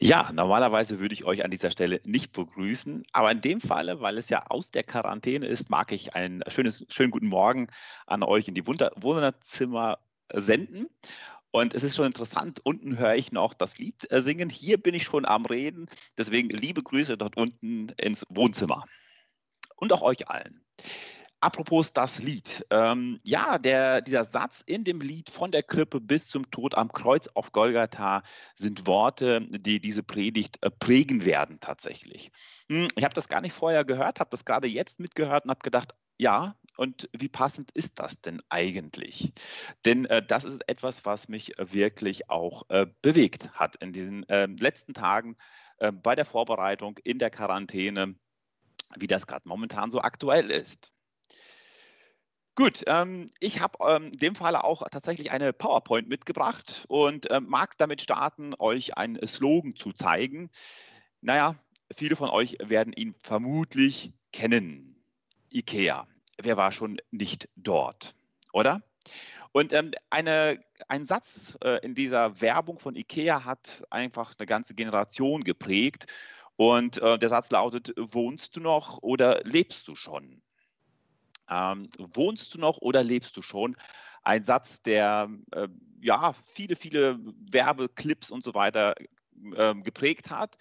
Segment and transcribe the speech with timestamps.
[0.00, 4.18] Ja, normalerweise würde ich euch an dieser Stelle nicht begrüßen, aber in dem Falle, weil
[4.18, 7.68] es ja aus der Quarantäne ist, mag ich einen schönes, schönen guten Morgen
[8.06, 9.98] an euch in die Wohnzimmer
[10.32, 10.88] senden.
[11.52, 14.92] Und es ist schon interessant, unten höre ich noch das Lied äh, singen, hier bin
[14.92, 15.88] ich schon am Reden,
[16.18, 18.84] deswegen liebe Grüße dort unten ins Wohnzimmer.
[19.76, 20.64] Und auch euch allen.
[21.44, 22.64] Apropos das Lied.
[22.70, 26.90] Ähm, ja, der, dieser Satz in dem Lied von der Krippe bis zum Tod am
[26.90, 28.22] Kreuz auf Golgatha
[28.54, 32.32] sind Worte, die diese Predigt äh, prägen werden tatsächlich.
[32.70, 35.60] Hm, ich habe das gar nicht vorher gehört, habe das gerade jetzt mitgehört und habe
[35.62, 39.34] gedacht, ja, und wie passend ist das denn eigentlich?
[39.84, 44.46] Denn äh, das ist etwas, was mich wirklich auch äh, bewegt hat in diesen äh,
[44.46, 45.36] letzten Tagen
[45.76, 48.14] äh, bei der Vorbereitung in der Quarantäne,
[48.96, 50.93] wie das gerade momentan so aktuell ist.
[52.56, 57.40] Gut, ähm, ich habe ähm, in dem Falle auch tatsächlich eine PowerPoint mitgebracht und äh,
[57.40, 60.50] mag damit starten, euch einen Slogan zu zeigen.
[61.20, 61.56] Naja,
[61.92, 65.02] viele von euch werden ihn vermutlich kennen.
[65.50, 66.06] IKEA.
[66.40, 68.14] Wer war schon nicht dort,
[68.52, 68.82] oder?
[69.50, 74.74] Und ähm, eine, ein Satz äh, in dieser Werbung von IKEA hat einfach eine ganze
[74.74, 76.06] Generation geprägt.
[76.54, 80.43] Und äh, der Satz lautet, wohnst du noch oder lebst du schon?
[81.48, 83.76] Ähm, wohnst du noch oder lebst du schon?
[84.22, 85.68] Ein Satz, der äh,
[86.00, 87.18] ja viele, viele
[87.50, 88.94] Werbeclips und so weiter
[89.54, 90.56] äh, geprägt hat.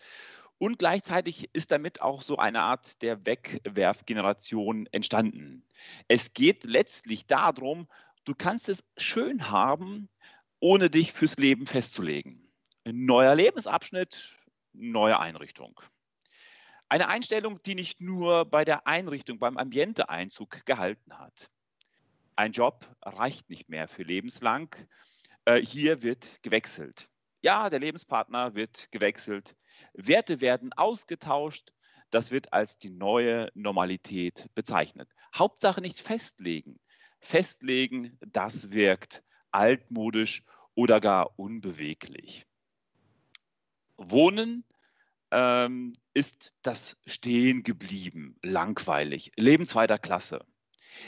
[0.58, 5.66] Und gleichzeitig ist damit auch so eine Art der Wegwerfgeneration entstanden.
[6.08, 7.88] Es geht letztlich darum,
[8.24, 10.10] du kannst es schön haben,
[10.60, 12.50] ohne dich fürs Leben festzulegen.
[12.86, 14.40] Ein neuer Lebensabschnitt,
[14.72, 15.82] neue Einrichtung.
[16.94, 21.50] Eine Einstellung, die nicht nur bei der Einrichtung, beim Ambiente-Einzug gehalten hat.
[22.36, 24.70] Ein Job reicht nicht mehr für lebenslang.
[25.46, 27.10] Äh, hier wird gewechselt.
[27.42, 29.56] Ja, der Lebenspartner wird gewechselt.
[29.94, 31.74] Werte werden ausgetauscht.
[32.12, 35.10] Das wird als die neue Normalität bezeichnet.
[35.36, 36.80] Hauptsache nicht festlegen.
[37.20, 40.44] Festlegen, das wirkt altmodisch
[40.76, 42.46] oder gar unbeweglich.
[43.98, 44.64] Wohnen
[45.34, 50.46] ähm, ist das Stehen geblieben, langweilig, Leben zweiter Klasse.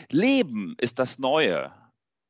[0.09, 1.71] Leben ist das Neue.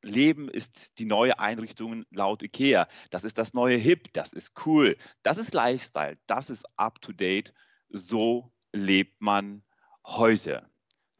[0.02, 2.86] Leben ist die neue Einrichtung laut IKEA.
[3.10, 7.54] Das ist das neue Hip, das ist cool, das ist Lifestyle, das ist up-to-date.
[7.88, 9.64] So lebt man
[10.04, 10.68] heute.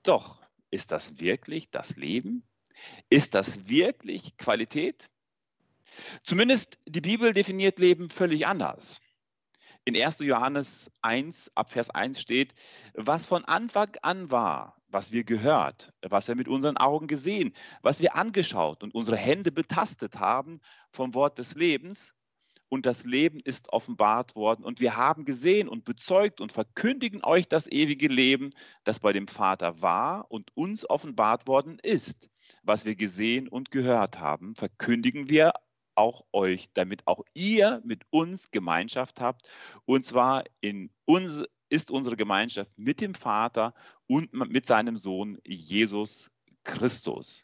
[0.02, 2.44] Doch, ist das wirklich das Leben?
[3.08, 5.08] Ist das wirklich Qualität?
[6.22, 9.00] Zumindest die Bibel definiert Leben völlig anders
[9.86, 10.18] in 1.
[10.18, 12.54] Johannes 1, ab Vers 1 steht,
[12.94, 18.00] was von Anfang an war, was wir gehört, was wir mit unseren Augen gesehen, was
[18.00, 20.58] wir angeschaut und unsere Hände betastet haben
[20.90, 22.14] vom Wort des Lebens.
[22.68, 24.64] Und das Leben ist offenbart worden.
[24.64, 28.50] Und wir haben gesehen und bezeugt und verkündigen euch das ewige Leben,
[28.82, 32.28] das bei dem Vater war und uns offenbart worden ist.
[32.64, 35.52] Was wir gesehen und gehört haben, verkündigen wir
[35.96, 39.50] auch euch, damit auch ihr mit uns Gemeinschaft habt.
[39.84, 43.74] Und zwar in uns ist unsere Gemeinschaft mit dem Vater
[44.06, 46.30] und mit seinem Sohn Jesus
[46.64, 47.42] Christus.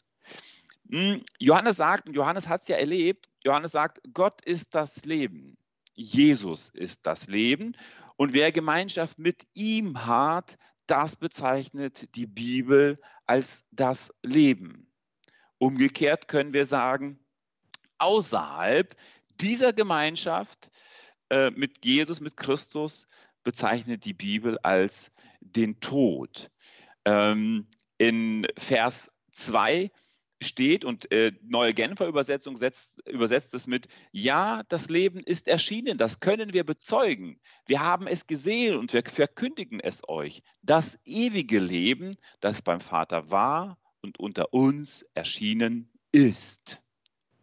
[0.89, 5.57] Hm, Johannes sagt, und Johannes hat es ja erlebt, Johannes sagt, Gott ist das Leben.
[5.95, 7.75] Jesus ist das Leben.
[8.15, 14.91] Und wer Gemeinschaft mit ihm hat, das bezeichnet die Bibel als das Leben.
[15.57, 17.19] Umgekehrt können wir sagen,
[17.97, 18.95] außerhalb
[19.39, 20.71] dieser Gemeinschaft
[21.29, 23.07] äh, mit Jesus, mit Christus,
[23.43, 25.11] bezeichnet die Bibel als
[25.41, 26.49] den Tod.
[27.05, 27.67] Ähm,
[27.97, 29.91] in Vers 2
[30.43, 35.97] steht und äh, neue Genfer Übersetzung setzt, übersetzt es mit, ja, das Leben ist erschienen,
[35.97, 37.39] das können wir bezeugen.
[37.65, 40.43] Wir haben es gesehen und wir verkündigen es euch.
[40.61, 46.82] Das ewige Leben, das beim Vater war und unter uns erschienen ist.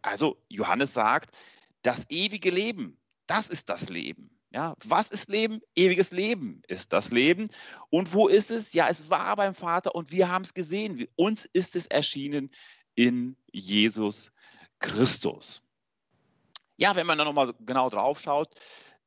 [0.01, 1.35] Also Johannes sagt,
[1.81, 2.97] das ewige Leben,
[3.27, 4.29] das ist das Leben.
[4.53, 5.61] Ja, was ist Leben?
[5.75, 7.49] Ewiges Leben ist das Leben.
[7.89, 8.73] Und wo ist es?
[8.73, 11.07] Ja, es war beim Vater und wir haben es gesehen.
[11.15, 12.51] Uns ist es erschienen
[12.95, 14.31] in Jesus
[14.79, 15.61] Christus.
[16.75, 18.49] Ja, wenn man da nochmal genau drauf schaut,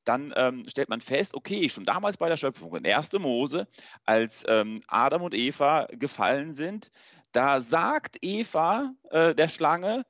[0.04, 3.12] dann ähm, stellt man fest, okay, schon damals bei der Schöpfung, in 1.
[3.14, 3.66] Mose,
[4.04, 6.90] als ähm, Adam und Eva gefallen sind,
[7.32, 10.06] da sagt Eva äh, der Schlange,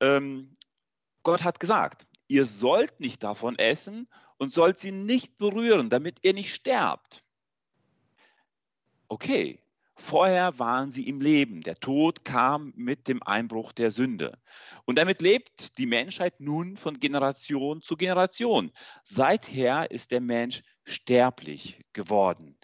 [0.00, 0.56] ähm,
[1.22, 6.34] Gott hat gesagt, ihr sollt nicht davon essen und sollt sie nicht berühren, damit ihr
[6.34, 7.22] nicht sterbt.
[9.08, 9.60] Okay,
[10.00, 11.60] Vorher waren sie im Leben.
[11.60, 14.38] Der Tod kam mit dem Einbruch der Sünde.
[14.84, 18.70] Und damit lebt die Menschheit nun von Generation zu Generation.
[19.02, 22.56] Seither ist der Mensch sterblich geworden.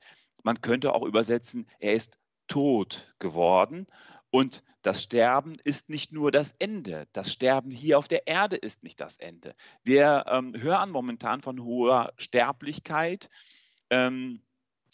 [0.45, 3.89] Man könnte auch übersetzen, er ist tot geworden.
[4.31, 7.09] Und das Sterben ist nicht nur das Ende.
[7.15, 9.55] Das Sterben hier auf der Erde ist nicht das Ende.
[9.83, 13.31] Wir ähm, hören momentan von hoher Sterblichkeit.
[13.89, 14.43] Ähm,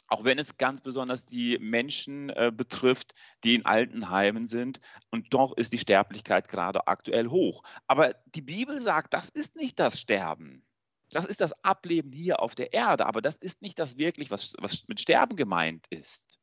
[0.06, 4.80] auch wenn es ganz besonders die Menschen äh, betrifft, die in Altenheimen sind.
[5.10, 7.64] Und doch ist die Sterblichkeit gerade aktuell hoch.
[7.88, 10.64] Aber die Bibel sagt, das ist nicht das Sterben.
[11.10, 14.54] Das ist das Ableben hier auf der Erde, aber das ist nicht das wirklich, was,
[14.58, 16.38] was mit Sterben gemeint ist.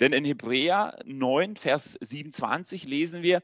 [0.00, 3.42] Denn in Hebräer 9, Vers 27 lesen wir,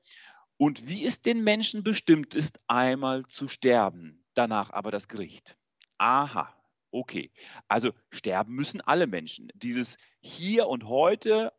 [0.56, 5.56] und wie es den Menschen bestimmt ist, einmal zu sterben, danach aber das Gericht.
[5.98, 6.52] Aha,
[6.90, 7.30] Okay,
[7.68, 9.50] also sterben müssen alle Menschen.
[9.54, 11.52] Dieses hier und heute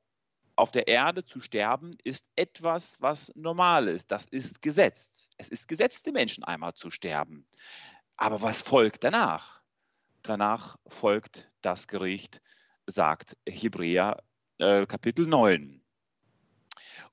[0.55, 4.11] auf der Erde zu sterben ist etwas, was normal ist.
[4.11, 5.29] Das ist Gesetz.
[5.37, 7.47] Es ist Gesetz, den Menschen einmal zu sterben.
[8.17, 9.61] Aber was folgt danach?
[10.23, 12.41] Danach folgt das Gericht,
[12.87, 14.21] sagt Hebräer
[14.59, 15.81] äh, Kapitel 9.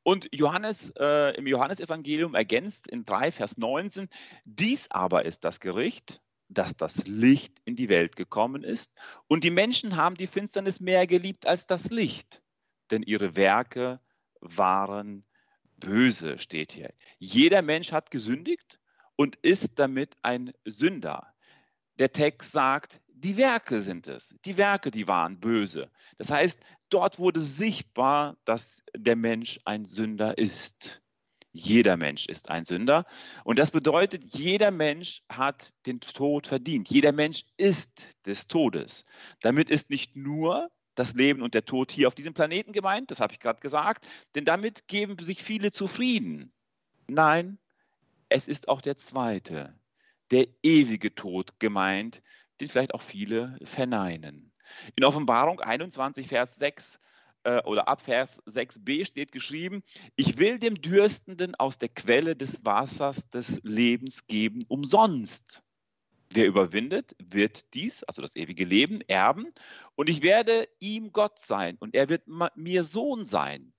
[0.02, 4.08] Und Johannes äh, im Johannesevangelium ergänzt in 3 Vers 19,
[4.44, 8.92] dies aber ist das Gericht, dass das Licht in die Welt gekommen ist
[9.26, 12.40] und die Menschen haben die Finsternis mehr geliebt als das Licht,
[12.92, 13.96] denn ihre Werke
[14.40, 15.24] waren
[15.76, 16.92] böse, steht hier.
[17.18, 18.78] Jeder Mensch hat gesündigt
[19.16, 21.34] und ist damit ein Sünder.
[21.98, 24.34] Der Text sagt, die Werke sind es.
[24.44, 25.90] Die Werke, die waren böse.
[26.18, 26.60] Das heißt,
[26.90, 31.02] dort wurde sichtbar, dass der Mensch ein Sünder ist.
[31.50, 33.06] Jeder Mensch ist ein Sünder.
[33.44, 36.90] Und das bedeutet, jeder Mensch hat den Tod verdient.
[36.90, 39.06] Jeder Mensch ist des Todes.
[39.40, 43.20] Damit ist nicht nur das Leben und der Tod hier auf diesem Planeten gemeint, das
[43.20, 46.52] habe ich gerade gesagt, denn damit geben sich viele zufrieden.
[47.06, 47.58] Nein,
[48.28, 49.78] es ist auch der zweite,
[50.30, 52.22] der ewige Tod gemeint,
[52.60, 54.52] den vielleicht auch viele verneinen.
[54.96, 57.00] In Offenbarung 21, Vers 6
[57.44, 59.82] äh, oder ab Vers 6b steht geschrieben,
[60.16, 65.62] ich will dem Dürstenden aus der Quelle des Wassers des Lebens geben, umsonst.
[66.30, 69.52] Wer überwindet, wird dies, also das ewige Leben, erben.
[69.94, 72.24] Und ich werde ihm Gott sein und er wird
[72.56, 73.72] mir Sohn sein.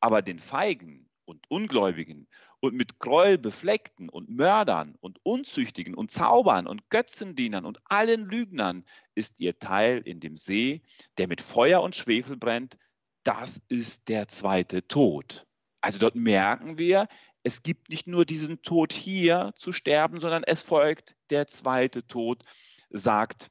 [0.00, 2.26] Aber den Feigen und Ungläubigen
[2.60, 8.84] und mit Gräuel befleckten und Mördern und Unzüchtigen und Zaubern und Götzendienern und allen Lügnern
[9.14, 10.82] ist ihr Teil in dem See,
[11.18, 12.78] der mit Feuer und Schwefel brennt,
[13.24, 15.46] das ist der zweite Tod.
[15.80, 17.08] Also dort merken wir,
[17.42, 22.44] es gibt nicht nur diesen Tod hier zu sterben, sondern es folgt der zweite Tod,
[22.90, 23.48] sagt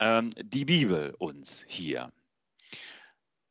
[0.00, 2.10] ähm, die Bibel uns hier.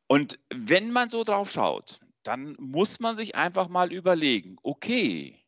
[0.07, 5.39] Und wenn man so drauf schaut, dann muss man sich einfach mal überlegen, okay,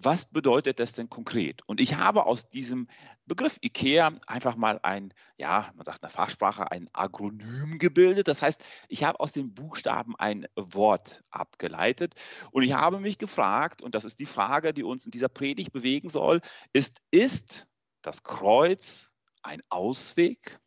[0.00, 1.62] was bedeutet das denn konkret?
[1.66, 2.88] Und ich habe aus diesem
[3.26, 8.28] Begriff IKEA einfach mal ein, ja, man sagt in der Fachsprache, ein Agronym gebildet.
[8.28, 12.14] Das heißt, ich habe aus den Buchstaben ein Wort abgeleitet
[12.52, 15.72] und ich habe mich gefragt, und das ist die Frage, die uns in dieser Predigt
[15.72, 16.40] bewegen soll,
[16.72, 17.66] ist, ist
[18.00, 19.12] das Kreuz
[19.42, 20.60] ein Ausweg?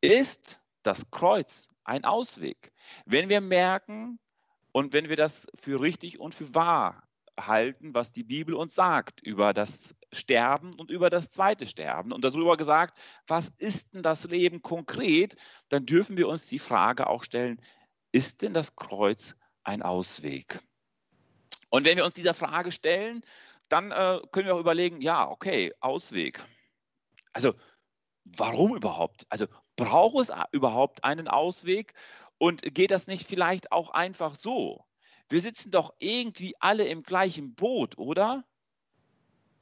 [0.00, 2.72] Ist das Kreuz ein Ausweg?
[3.04, 4.18] Wenn wir merken
[4.72, 7.02] und wenn wir das für richtig und für wahr
[7.38, 12.24] halten, was die Bibel uns sagt über das Sterben und über das zweite Sterben und
[12.24, 15.36] darüber gesagt, was ist denn das Leben konkret,
[15.68, 17.60] dann dürfen wir uns die Frage auch stellen,
[18.12, 20.58] ist denn das Kreuz ein Ausweg?
[21.70, 23.22] Und wenn wir uns dieser Frage stellen,
[23.68, 26.40] dann äh, können wir auch überlegen, ja, okay, Ausweg.
[27.32, 27.54] Also
[28.24, 29.26] warum überhaupt?
[29.28, 31.94] Also braucht es überhaupt einen Ausweg?
[32.38, 34.84] Und geht das nicht vielleicht auch einfach so?
[35.28, 38.44] wir sitzen doch irgendwie alle im gleichen Boot, oder?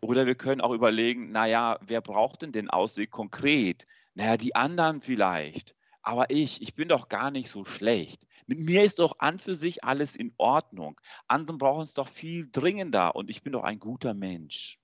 [0.01, 3.85] Oder wir können auch überlegen, naja, wer braucht denn den Ausweg konkret?
[4.15, 5.75] Naja, die anderen vielleicht.
[6.03, 8.27] Aber ich, ich bin doch gar nicht so schlecht.
[8.47, 11.01] Mit mir ist doch an für sich alles in Ordnung.
[11.27, 14.79] Anderen brauchen es doch viel dringender und ich bin doch ein guter Mensch.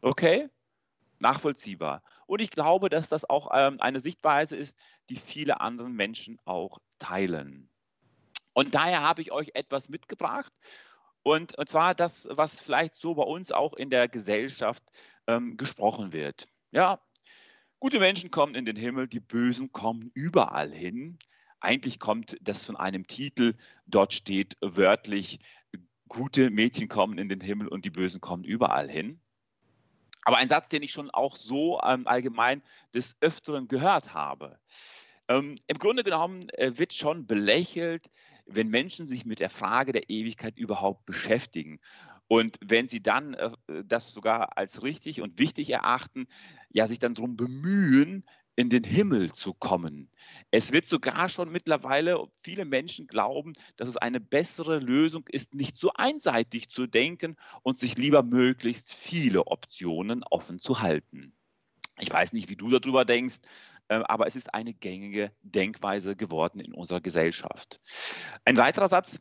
[0.00, 0.48] Okay?
[1.20, 2.02] Nachvollziehbar.
[2.26, 6.78] Und ich glaube, dass das auch ähm, eine Sichtweise ist, die viele andere Menschen auch
[6.98, 7.68] teilen.
[8.52, 10.52] Und daher habe ich euch etwas mitgebracht.
[11.22, 14.82] Und, und zwar das, was vielleicht so bei uns auch in der Gesellschaft
[15.26, 16.48] ähm, gesprochen wird.
[16.70, 17.00] Ja,
[17.78, 21.18] gute Menschen kommen in den Himmel, die Bösen kommen überall hin.
[21.60, 23.54] Eigentlich kommt das von einem Titel,
[23.86, 25.40] dort steht wörtlich,
[26.08, 29.20] gute Mädchen kommen in den Himmel und die Bösen kommen überall hin.
[30.24, 32.62] Aber ein Satz, den ich schon auch so ähm, allgemein
[32.94, 34.56] des Öfteren gehört habe.
[35.28, 38.10] Ähm, Im Grunde genommen äh, wird schon belächelt,
[38.46, 41.80] wenn Menschen sich mit der Frage der Ewigkeit überhaupt beschäftigen.
[42.26, 43.50] Und wenn sie dann äh,
[43.84, 46.26] das sogar als richtig und wichtig erachten,
[46.70, 48.24] ja, sich dann darum bemühen,
[48.58, 50.10] in den Himmel zu kommen.
[50.50, 55.76] Es wird sogar schon mittlerweile, viele Menschen glauben, dass es eine bessere Lösung ist, nicht
[55.76, 61.32] so einseitig zu denken und sich lieber möglichst viele Optionen offen zu halten.
[62.00, 63.42] Ich weiß nicht, wie du darüber denkst,
[63.86, 67.80] äh, aber es ist eine gängige Denkweise geworden in unserer Gesellschaft.
[68.44, 69.20] Ein weiterer Satz,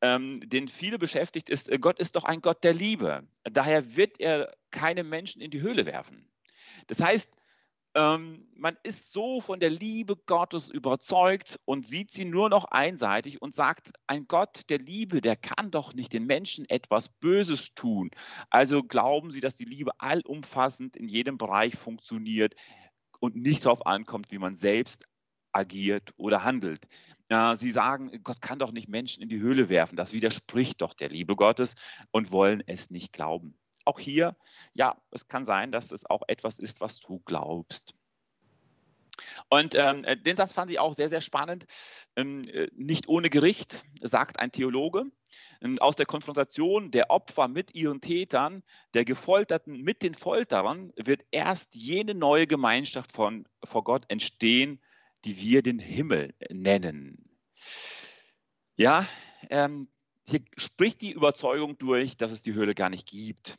[0.00, 3.22] ähm, den viele beschäftigt, ist, äh, Gott ist doch ein Gott der Liebe.
[3.44, 6.28] Daher wird er keine Menschen in die Höhle werfen.
[6.88, 7.36] Das heißt,
[7.94, 13.42] ähm, man ist so von der Liebe Gottes überzeugt und sieht sie nur noch einseitig
[13.42, 18.10] und sagt, ein Gott der Liebe, der kann doch nicht den Menschen etwas Böses tun.
[18.50, 22.54] Also glauben sie, dass die Liebe allumfassend in jedem Bereich funktioniert
[23.20, 25.04] und nicht darauf ankommt, wie man selbst
[25.52, 26.86] agiert oder handelt.
[27.54, 29.96] Sie sagen, Gott kann doch nicht Menschen in die Höhle werfen.
[29.96, 31.76] Das widerspricht doch der Liebe Gottes
[32.10, 34.36] und wollen es nicht glauben auch hier,
[34.74, 37.94] ja, es kann sein, dass es auch etwas ist, was du glaubst.
[39.48, 41.66] Und ähm, äh, den Satz fand ich auch sehr, sehr spannend.
[42.16, 45.04] Ähm, äh, nicht ohne Gericht, sagt ein Theologe.
[45.60, 48.62] Ähm, aus der Konfrontation der Opfer mit ihren Tätern,
[48.94, 54.80] der Gefolterten mit den Folterern, wird erst jene neue Gemeinschaft von, vor Gott entstehen,
[55.24, 57.22] die wir den Himmel nennen.
[58.76, 59.06] Ja,
[59.50, 59.88] ähm,
[60.26, 63.58] hier spricht die Überzeugung durch, dass es die Höhle gar nicht gibt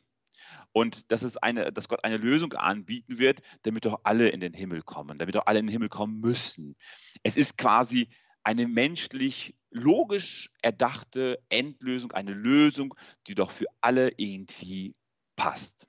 [0.74, 4.52] und dass, es eine, dass Gott eine Lösung anbieten wird, damit doch alle in den
[4.52, 6.74] Himmel kommen, damit doch alle in den Himmel kommen müssen.
[7.22, 8.08] Es ist quasi
[8.42, 12.92] eine menschlich logisch erdachte Endlösung, eine Lösung,
[13.28, 14.96] die doch für alle irgendwie
[15.36, 15.88] passt.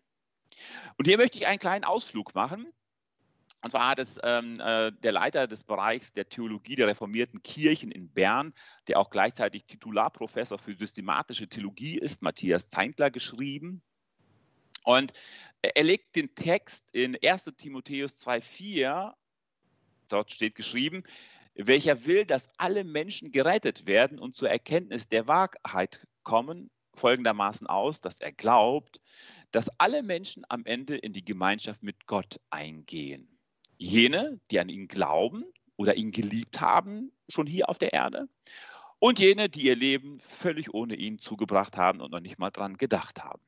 [0.97, 2.67] Und hier möchte ich einen kleinen Ausflug machen.
[3.63, 7.89] Und zwar hat es ähm, äh, der Leiter des Bereichs der Theologie der reformierten Kirchen
[7.89, 8.53] in Bern,
[8.87, 13.81] der auch gleichzeitig Titularprofessor für systematische Theologie ist, Matthias Zeintler, geschrieben.
[14.85, 15.13] Und
[15.61, 19.13] er legt den Text in 1 Timotheus 2,4,
[20.07, 21.03] dort steht geschrieben,
[21.55, 27.99] welcher will, dass alle Menschen gerettet werden und zur Erkenntnis der Wahrheit kommen, folgendermaßen aus,
[27.99, 29.01] dass er glaubt,
[29.51, 33.39] dass alle Menschen am Ende in die Gemeinschaft mit Gott eingehen.
[33.77, 35.45] Jene, die an ihn glauben
[35.77, 38.29] oder ihn geliebt haben, schon hier auf der Erde,
[38.99, 42.75] und jene, die ihr Leben völlig ohne ihn zugebracht haben und noch nicht mal dran
[42.75, 43.41] gedacht haben.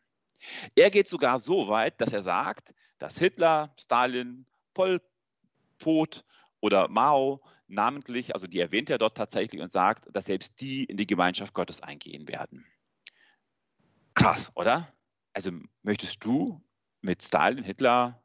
[0.75, 5.01] Er geht sogar so weit, dass er sagt, dass Hitler, Stalin, Pol
[5.77, 6.25] Pot
[6.60, 10.98] oder Mao namentlich, also die erwähnt er dort tatsächlich und sagt, dass selbst die in
[10.98, 12.65] die Gemeinschaft Gottes eingehen werden.
[14.13, 14.91] Krass, oder?
[15.34, 15.51] Also
[15.84, 16.62] möchtest du
[17.01, 18.24] mit Stalin, Hitler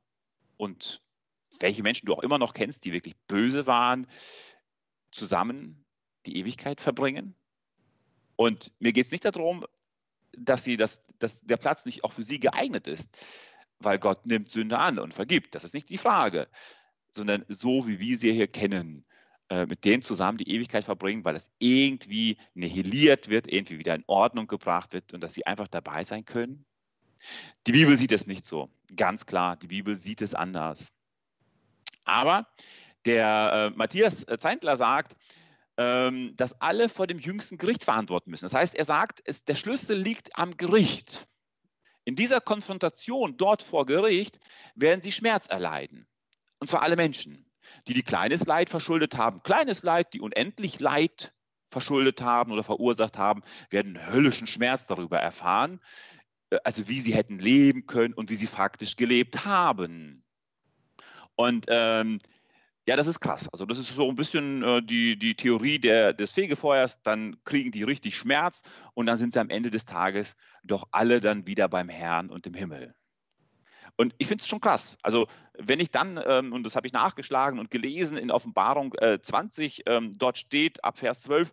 [0.57, 1.03] und
[1.61, 4.07] welche Menschen du auch immer noch kennst, die wirklich böse waren,
[5.11, 5.85] zusammen
[6.25, 7.35] die Ewigkeit verbringen?
[8.37, 9.65] Und mir geht es nicht darum,
[10.37, 13.17] dass, sie das, dass der Platz nicht auch für sie geeignet ist,
[13.79, 15.55] weil Gott nimmt Sünde an und vergibt.
[15.55, 16.49] Das ist nicht die Frage,
[17.11, 19.05] sondern so, wie wir sie hier kennen,
[19.49, 24.05] äh, mit denen zusammen die Ewigkeit verbringen, weil es irgendwie nihiliert wird, irgendwie wieder in
[24.07, 26.65] Ordnung gebracht wird und dass sie einfach dabei sein können.
[27.67, 30.93] Die Bibel sieht es nicht so, ganz klar, die Bibel sieht es anders.
[32.05, 32.49] Aber
[33.05, 35.17] der äh, Matthias Zeintler sagt,
[35.83, 38.45] ähm, dass alle vor dem jüngsten Gericht verantworten müssen.
[38.45, 41.27] Das heißt, er sagt, es, der Schlüssel liegt am Gericht.
[42.05, 44.39] In dieser Konfrontation dort vor Gericht
[44.77, 46.07] werden sie Schmerz erleiden.
[46.61, 47.51] Und zwar alle Menschen,
[47.89, 49.43] die die kleines Leid verschuldet haben.
[49.43, 51.35] Kleines Leid, die unendlich Leid
[51.67, 55.81] verschuldet haben oder verursacht haben, werden höllischen Schmerz darüber erfahren,
[56.51, 60.23] äh, also wie sie hätten leben können und wie sie faktisch gelebt haben.
[61.35, 62.19] Und ähm,
[62.87, 63.49] ja, das ist krass.
[63.53, 67.01] Also das ist so ein bisschen äh, die, die Theorie der, des Fegefeuers.
[67.03, 68.63] Dann kriegen die richtig Schmerz
[68.95, 70.35] und dann sind sie am Ende des Tages
[70.65, 72.95] doch alle dann wieder beim Herrn und im Himmel.
[73.97, 74.97] Und ich finde es schon krass.
[75.03, 79.21] Also wenn ich dann, ähm, und das habe ich nachgeschlagen und gelesen in Offenbarung äh,
[79.21, 81.53] 20, ähm, dort steht ab Vers 12,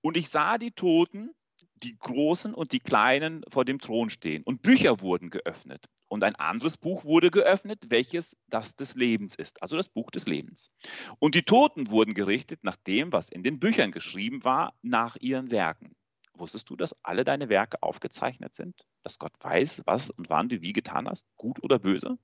[0.00, 1.34] und ich sah die Toten,
[1.82, 4.42] die Großen und die Kleinen vor dem Thron stehen.
[4.44, 5.86] Und Bücher wurden geöffnet.
[6.08, 10.26] Und ein anderes Buch wurde geöffnet, welches das des Lebens ist, also das Buch des
[10.26, 10.72] Lebens.
[11.18, 15.50] Und die Toten wurden gerichtet nach dem, was in den Büchern geschrieben war, nach ihren
[15.50, 15.94] Werken.
[16.34, 18.86] Wusstest du, dass alle deine Werke aufgezeichnet sind?
[19.02, 22.18] Dass Gott weiß, was und wann du wie getan hast, gut oder böse?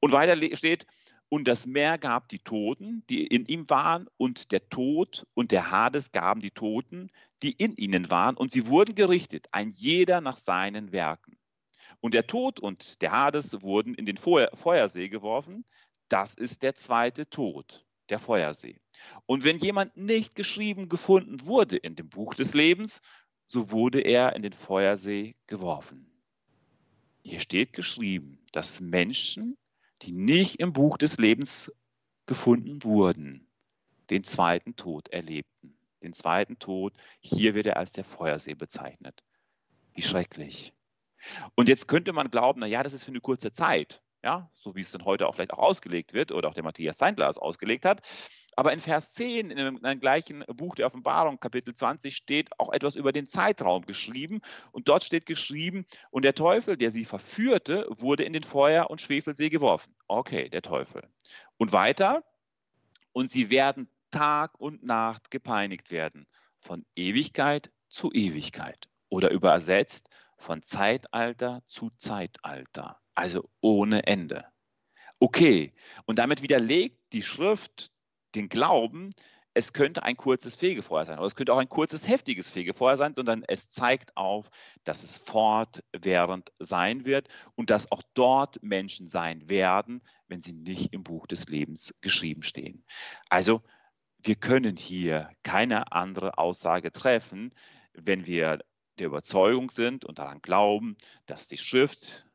[0.00, 0.86] Und weiter steht,
[1.28, 5.70] und das Meer gab die Toten, die in ihm waren, und der Tod und der
[5.70, 7.10] Hades gaben die Toten,
[7.42, 11.36] die in ihnen waren, und sie wurden gerichtet, ein jeder nach seinen Werken.
[12.04, 15.64] Und der Tod und der Hades wurden in den Feuersee geworfen.
[16.10, 17.86] Das ist der zweite Tod.
[18.10, 18.78] der Feuersee.
[19.24, 23.00] Und wenn jemand nicht geschrieben gefunden wurde in dem Buch des Lebens,
[23.46, 26.12] so wurde er in den Feuersee geworfen.
[27.22, 29.56] Hier steht geschrieben, dass Menschen,
[30.02, 31.72] die nicht im Buch des Lebens
[32.26, 33.48] gefunden wurden,
[34.10, 35.78] den zweiten Tod erlebten.
[36.02, 39.22] Den zweiten Tod, hier wird er als der Feuersee bezeichnet.
[39.94, 40.74] Wie schrecklich.
[41.54, 44.74] Und jetzt könnte man glauben, na ja, das ist für eine kurze Zeit, ja, so
[44.74, 47.38] wie es dann heute auch vielleicht auch ausgelegt wird oder auch der Matthias Seindler es
[47.38, 48.00] ausgelegt hat.
[48.56, 52.50] Aber in Vers 10, in dem, in dem gleichen Buch der Offenbarung, Kapitel 20, steht
[52.58, 54.40] auch etwas über den Zeitraum geschrieben.
[54.70, 59.00] Und dort steht geschrieben, und der Teufel, der sie verführte, wurde in den Feuer- und
[59.00, 59.94] Schwefelsee geworfen.
[60.06, 61.02] Okay, der Teufel.
[61.56, 62.22] Und weiter,
[63.12, 66.26] und sie werden Tag und Nacht gepeinigt werden,
[66.60, 68.88] von Ewigkeit zu Ewigkeit.
[69.08, 70.08] Oder übersetzt,
[70.44, 73.00] von Zeitalter zu Zeitalter.
[73.14, 74.44] Also ohne Ende.
[75.18, 75.72] Okay,
[76.04, 77.90] und damit widerlegt die Schrift
[78.34, 79.14] den Glauben,
[79.54, 83.14] es könnte ein kurzes Fegefeuer sein oder es könnte auch ein kurzes, heftiges Fegefeuer sein,
[83.14, 84.50] sondern es zeigt auf,
[84.82, 90.92] dass es fortwährend sein wird und dass auch dort Menschen sein werden, wenn sie nicht
[90.92, 92.84] im Buch des Lebens geschrieben stehen.
[93.30, 93.62] Also
[94.18, 97.54] wir können hier keine andere Aussage treffen,
[97.92, 98.58] wenn wir
[98.98, 100.96] der Überzeugung sind und daran glauben,
[101.26, 102.26] dass die Schrift,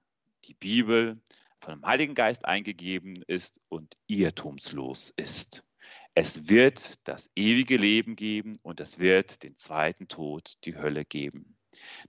[0.45, 1.21] die Bibel
[1.59, 5.63] von dem Heiligen Geist eingegeben ist und irrtumslos ist.
[6.15, 11.57] Es wird das ewige Leben geben und es wird den zweiten Tod, die Hölle geben.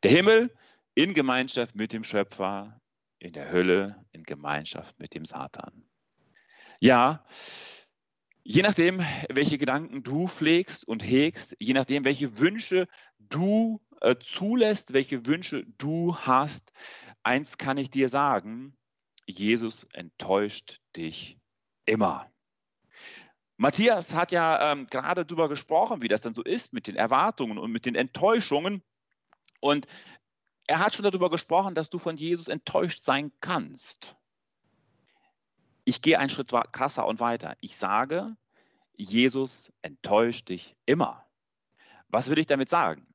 [0.02, 0.54] Der Himmel
[0.94, 2.80] in Gemeinschaft mit dem Schöpfer,
[3.18, 5.84] in der Hölle in Gemeinschaft mit dem Satan.
[6.80, 7.24] Ja,
[8.42, 12.88] je nachdem, welche Gedanken du pflegst und hegst, je nachdem, welche Wünsche
[13.18, 16.72] du äh, zulässt, welche Wünsche du hast,
[17.22, 18.76] eins kann ich dir sagen,
[19.26, 21.38] Jesus enttäuscht dich
[21.84, 22.30] immer.
[23.56, 27.58] Matthias hat ja ähm, gerade darüber gesprochen, wie das dann so ist mit den Erwartungen
[27.58, 28.82] und mit den Enttäuschungen.
[29.60, 29.86] Und
[30.66, 34.16] er hat schon darüber gesprochen, dass du von Jesus enttäuscht sein kannst.
[35.84, 37.56] Ich gehe einen Schritt krasser und weiter.
[37.60, 38.34] Ich sage,
[38.96, 41.26] Jesus enttäuscht dich immer.
[42.08, 43.06] Was will ich damit sagen?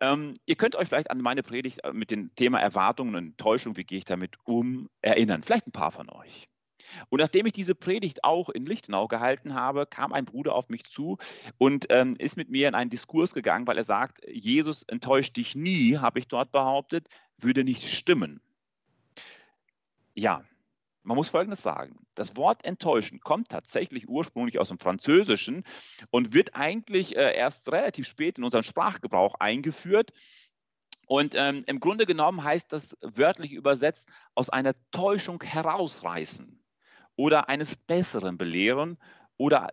[0.00, 3.76] Ähm, ihr könnt euch vielleicht an meine Predigt äh, mit dem Thema Erwartungen und Enttäuschung,
[3.76, 5.42] wie gehe ich damit um, erinnern.
[5.42, 6.46] Vielleicht ein paar von euch.
[7.08, 10.84] Und nachdem ich diese Predigt auch in Lichtenau gehalten habe, kam ein Bruder auf mich
[10.84, 11.18] zu
[11.58, 15.54] und ähm, ist mit mir in einen Diskurs gegangen, weil er sagt, Jesus enttäuscht dich
[15.54, 18.40] nie, habe ich dort behauptet, würde nicht stimmen.
[20.14, 20.44] Ja,
[21.02, 21.96] man muss Folgendes sagen.
[22.14, 25.64] Das Wort enttäuschen kommt tatsächlich ursprünglich aus dem Französischen
[26.10, 30.12] und wird eigentlich äh, erst relativ spät in unseren Sprachgebrauch eingeführt.
[31.06, 36.62] Und ähm, im Grunde genommen heißt das wörtlich übersetzt aus einer Täuschung herausreißen
[37.16, 38.98] oder eines Besseren belehren
[39.38, 39.70] oder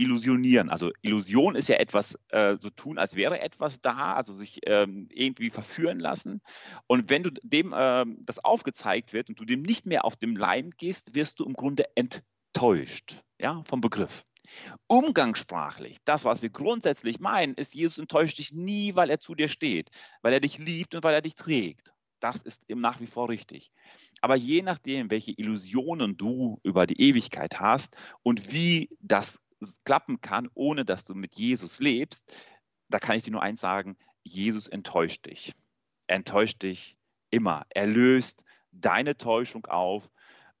[0.00, 0.70] desillusionieren.
[0.70, 5.08] Also Illusion ist ja etwas, äh, so tun, als wäre etwas da, also sich ähm,
[5.10, 6.40] irgendwie verführen lassen.
[6.86, 10.36] Und wenn du dem äh, das aufgezeigt wird und du dem nicht mehr auf dem
[10.36, 14.24] Leim gehst, wirst du im Grunde enttäuscht, ja, vom Begriff.
[14.88, 19.48] Umgangssprachlich, das, was wir grundsätzlich meinen, ist, Jesus enttäuscht dich nie, weil er zu dir
[19.48, 19.90] steht,
[20.22, 21.92] weil er dich liebt und weil er dich trägt.
[22.18, 23.70] Das ist nach wie vor richtig.
[24.20, 29.40] Aber je nachdem, welche Illusionen du über die Ewigkeit hast und wie das
[29.84, 32.32] klappen kann, ohne dass du mit Jesus lebst,
[32.88, 35.54] da kann ich dir nur eins sagen, Jesus enttäuscht dich.
[36.06, 36.92] Er enttäuscht dich
[37.30, 37.64] immer.
[37.70, 40.10] Er löst deine Täuschung auf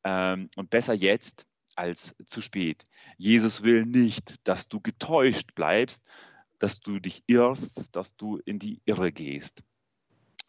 [0.04, 2.84] ähm, und besser jetzt als zu spät.
[3.16, 6.06] Jesus will nicht, dass du getäuscht bleibst,
[6.58, 9.62] dass du dich irrst, dass du in die Irre gehst.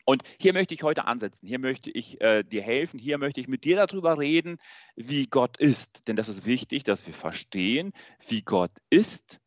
[0.06, 3.48] Und hier möchte ich heute ansetzen, hier möchte ich äh, dir helfen, hier möchte ich
[3.48, 4.58] mit dir darüber reden,
[4.96, 6.08] wie Gott ist.
[6.08, 7.94] Denn das ist wichtig, dass wir verstehen,
[8.28, 9.40] wie Gott ist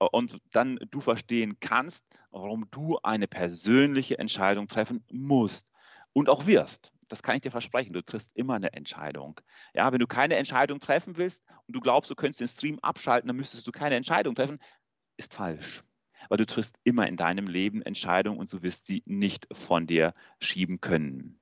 [0.00, 5.68] äh, und dann du verstehen kannst, warum du eine persönliche Entscheidung treffen musst
[6.12, 6.92] und auch wirst.
[7.08, 7.92] Das kann ich dir versprechen.
[7.92, 9.40] Du triffst immer eine Entscheidung.
[9.74, 13.26] Ja, wenn du keine Entscheidung treffen willst und du glaubst, du könntest den Stream abschalten,
[13.26, 14.60] dann müsstest du keine Entscheidung treffen,
[15.16, 15.82] ist falsch
[16.30, 20.14] weil du triffst immer in deinem Leben Entscheidungen und du wirst sie nicht von dir
[20.40, 21.38] schieben können.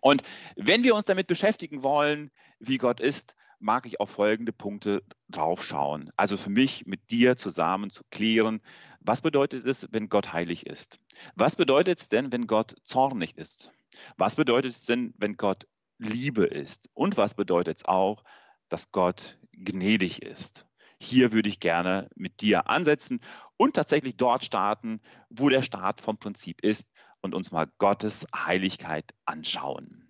[0.00, 0.22] Und
[0.56, 6.10] wenn wir uns damit beschäftigen wollen, wie Gott ist, mag ich auf folgende Punkte draufschauen.
[6.16, 8.60] Also für mich mit dir zusammen zu klären,
[9.00, 10.98] was bedeutet es, wenn Gott heilig ist?
[11.34, 13.72] Was bedeutet es denn, wenn Gott zornig ist?
[14.16, 15.66] Was bedeutet es denn, wenn Gott
[15.98, 16.88] Liebe ist?
[16.94, 18.24] Und was bedeutet es auch,
[18.68, 20.66] dass Gott gnädig ist?
[21.00, 23.20] Hier würde ich gerne mit dir ansetzen
[23.56, 26.88] und tatsächlich dort starten, wo der Start vom Prinzip ist
[27.20, 30.08] und uns mal Gottes Heiligkeit anschauen.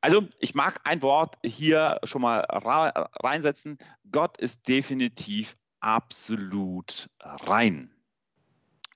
[0.00, 2.40] Also ich mag ein Wort hier schon mal
[3.22, 3.78] reinsetzen.
[4.10, 7.90] Gott ist definitiv absolut rein.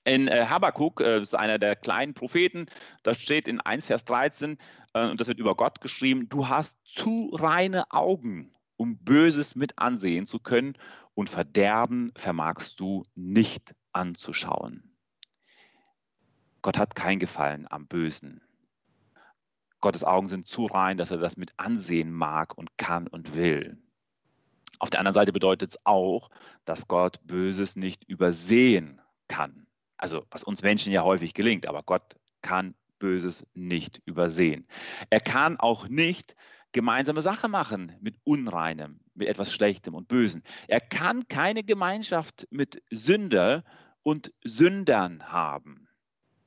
[0.05, 2.67] In äh, Habakkuk, äh, das ist einer der kleinen Propheten,
[3.03, 4.57] da steht in 1 Vers 13,
[4.93, 9.77] äh, und das wird über Gott geschrieben, du hast zu reine Augen, um Böses mit
[9.77, 10.77] ansehen zu können,
[11.13, 14.95] und Verderben vermagst du nicht anzuschauen.
[16.61, 18.41] Gott hat kein Gefallen am Bösen.
[19.81, 23.77] Gottes Augen sind zu rein, dass er das mit ansehen mag und kann und will.
[24.77, 26.29] Auf der anderen Seite bedeutet es auch,
[26.63, 29.67] dass Gott Böses nicht übersehen kann.
[29.97, 34.67] Also was uns Menschen ja häufig gelingt, aber Gott kann Böses nicht übersehen.
[35.09, 36.35] Er kann auch nicht
[36.71, 40.43] gemeinsame Sache machen mit Unreinem, mit etwas Schlechtem und Bösen.
[40.67, 43.63] Er kann keine Gemeinschaft mit Sünder
[44.03, 45.87] und Sündern haben.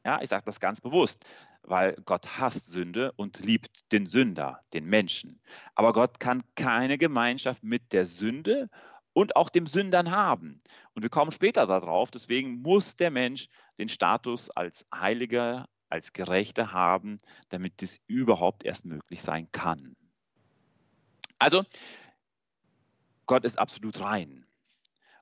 [0.05, 1.25] Ja, ich sage das ganz bewusst,
[1.63, 5.41] weil Gott hasst Sünde und liebt den Sünder, den Menschen.
[5.75, 8.69] Aber Gott kann keine Gemeinschaft mit der Sünde
[9.13, 10.61] und auch dem Sündern haben.
[10.95, 16.73] Und wir kommen später darauf, deswegen muss der Mensch den Status als Heiliger, als Gerechter
[16.73, 17.19] haben,
[17.51, 19.95] damit dies überhaupt erst möglich sein kann.
[21.43, 21.65] Also,
[23.27, 24.47] Gott ist absolut rein.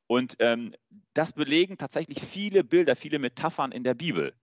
[0.07, 0.75] Und ähm,
[1.15, 4.35] das belegen tatsächlich viele Bilder, viele Metaphern in der Bibel.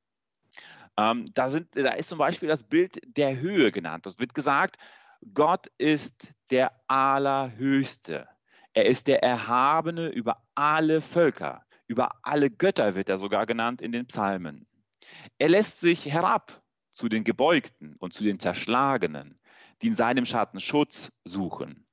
[0.97, 4.07] Ähm, da, sind, da ist zum Beispiel das Bild der Höhe genannt.
[4.07, 4.77] Es wird gesagt,
[5.35, 8.27] Gott ist der Allerhöchste.
[8.73, 11.63] Er ist der Erhabene über alle Völker.
[11.85, 14.65] Über alle Götter wird er sogar genannt in den Psalmen.
[15.37, 16.59] Er lässt sich herab
[16.89, 19.39] zu den Gebeugten und zu den Zerschlagenen,
[19.81, 21.85] die in seinem Schatten Schutz suchen.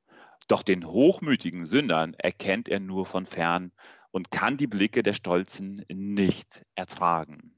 [0.49, 3.73] Doch den hochmütigen Sündern erkennt er nur von fern
[4.11, 7.55] und kann die Blicke der Stolzen nicht ertragen.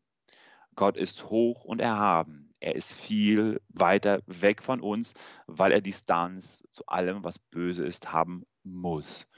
[0.77, 2.53] Gott ist hoch und erhaben.
[2.61, 5.15] Er ist viel weiter weg von uns,
[5.47, 9.29] weil er Distanz zu allem, was böse ist, haben muss.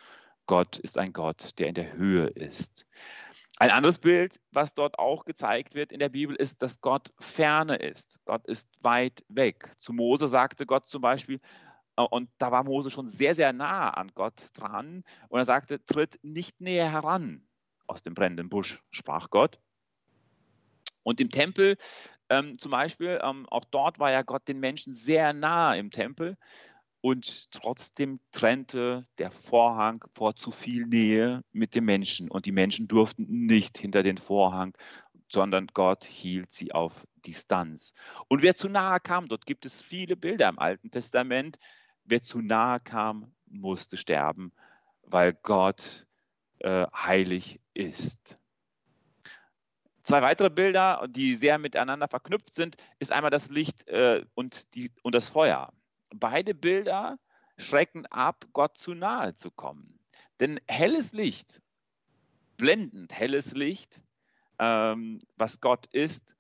[0.47, 2.87] Gott ist ein Gott, der in der Höhe ist.
[3.61, 7.77] Ein anderes Bild, was dort auch gezeigt wird in der Bibel, ist, dass Gott ferne
[7.77, 8.21] ist.
[8.25, 9.71] Gott ist weit weg.
[9.79, 11.41] Zu Mose sagte Gott zum Beispiel,
[11.97, 15.03] äh, und da war Mose schon sehr, sehr nah an Gott dran.
[15.29, 17.49] Und er sagte, tritt nicht näher heran
[17.89, 19.59] aus dem brennenden Busch, sprach Gott.
[21.03, 21.77] Und im Tempel
[22.31, 26.37] ähm, zum Beispiel, ähm, auch dort war ja Gott den Menschen sehr nahe im Tempel
[27.01, 32.89] und trotzdem trennte der Vorhang vor zu viel Nähe mit dem Menschen und die Menschen
[32.89, 34.77] durften nicht hinter den Vorhang,
[35.31, 37.93] sondern Gott hielt sie auf Distanz.
[38.29, 41.59] Und wer zu nahe kam, dort gibt es viele Bilder im Alten Testament,
[42.05, 44.53] wer zu nahe kam, musste sterben,
[45.03, 46.07] weil Gott
[46.61, 48.37] äh, heilig ist.
[50.03, 54.91] Zwei weitere Bilder, die sehr miteinander verknüpft sind, ist einmal das Licht äh, und, die,
[55.03, 55.71] und das Feuer.
[56.15, 57.19] Beide Bilder
[57.57, 59.99] schrecken ab, Gott zu nahe zu kommen.
[60.41, 61.61] Denn helles Licht,
[62.57, 64.05] blendend helles Licht,
[64.59, 66.37] ähm, was Gott ist,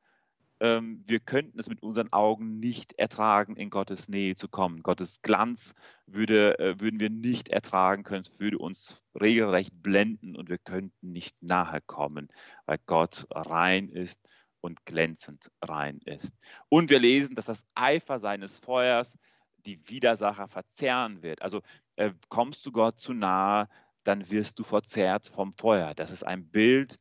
[0.60, 4.82] ähm, wir könnten es mit unseren Augen nicht ertragen, in Gottes Nähe zu kommen.
[4.82, 5.74] Gottes Glanz
[6.06, 8.22] würde, äh, würden wir nicht ertragen können.
[8.22, 12.28] Es würde uns regelrecht blenden und wir könnten nicht nahe kommen,
[12.66, 14.20] weil Gott rein ist
[14.60, 16.34] und glänzend rein ist.
[16.68, 19.16] Und wir lesen, dass das Eifer seines Feuers
[19.66, 21.42] die Widersacher verzehren wird.
[21.42, 21.62] Also
[21.96, 23.68] äh, kommst du Gott zu nahe,
[24.04, 25.94] dann wirst du verzehrt vom Feuer.
[25.94, 26.98] Das ist ein Bild,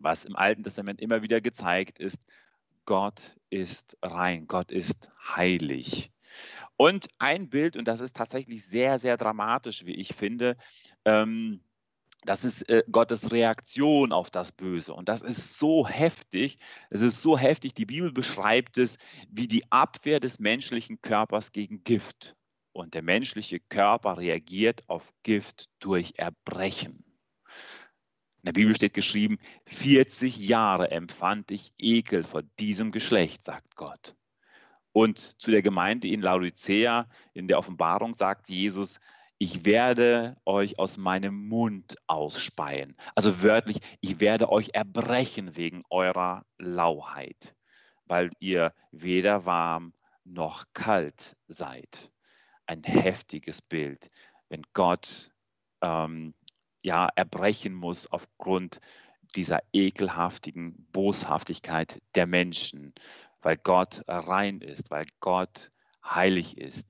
[0.00, 2.26] was im Alten Testament immer wieder gezeigt ist,
[2.84, 6.10] Gott ist rein, Gott ist heilig.
[6.76, 10.56] Und ein Bild, und das ist tatsächlich sehr, sehr dramatisch, wie ich finde,
[11.04, 11.60] ähm,
[12.24, 14.94] das ist äh, Gottes Reaktion auf das Böse.
[14.94, 16.58] Und das ist so heftig,
[16.90, 18.98] es ist so heftig, die Bibel beschreibt es
[19.30, 22.36] wie die Abwehr des menschlichen Körpers gegen Gift.
[22.72, 27.04] Und der menschliche Körper reagiert auf Gift durch Erbrechen.
[28.38, 34.16] In der Bibel steht geschrieben, 40 Jahre empfand ich Ekel vor diesem Geschlecht, sagt Gott.
[34.92, 39.00] Und zu der Gemeinde in Laodicea, in der Offenbarung sagt Jesus,
[39.44, 42.96] ich werde euch aus meinem Mund ausspeien.
[43.14, 47.54] Also wörtlich, ich werde euch erbrechen wegen eurer Lauheit,
[48.06, 49.92] weil ihr weder warm
[50.24, 52.10] noch kalt seid.
[52.64, 54.08] Ein heftiges Bild,
[54.48, 55.30] wenn Gott
[55.82, 56.32] ähm,
[56.80, 58.80] ja, erbrechen muss aufgrund
[59.34, 62.94] dieser ekelhaftigen Boshaftigkeit der Menschen,
[63.42, 65.70] weil Gott rein ist, weil Gott
[66.02, 66.88] heilig ist.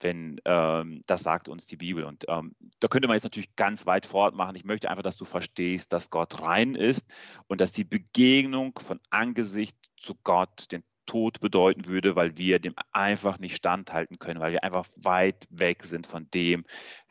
[0.00, 2.04] Wenn ähm, das sagt uns die Bibel.
[2.04, 4.56] Und ähm, da könnte man jetzt natürlich ganz weit fortmachen.
[4.56, 7.06] Ich möchte einfach, dass du verstehst, dass Gott rein ist
[7.46, 12.74] und dass die Begegnung von Angesicht zu Gott den Tod bedeuten würde, weil wir dem
[12.92, 16.64] einfach nicht standhalten können, weil wir einfach weit weg sind von dem,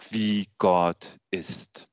[0.09, 1.87] wie Gott ist.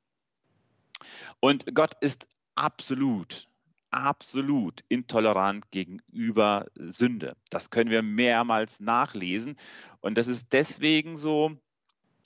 [1.40, 3.48] Und Gott ist absolut,
[3.94, 7.36] absolut intolerant gegenüber Sünde.
[7.50, 9.56] Das können wir mehrmals nachlesen.
[10.00, 11.56] Und das ist deswegen so,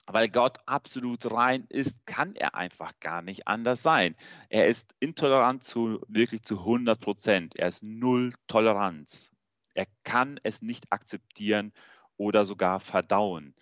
[0.06, 4.16] weil Gott absolut rein ist, kann er einfach gar nicht anders sein.
[4.48, 7.56] Er ist intolerant zu wirklich zu 100 Prozent.
[7.56, 9.30] Er ist null Toleranz.
[9.74, 11.72] Er kann es nicht akzeptieren
[12.16, 13.54] oder sogar verdauen.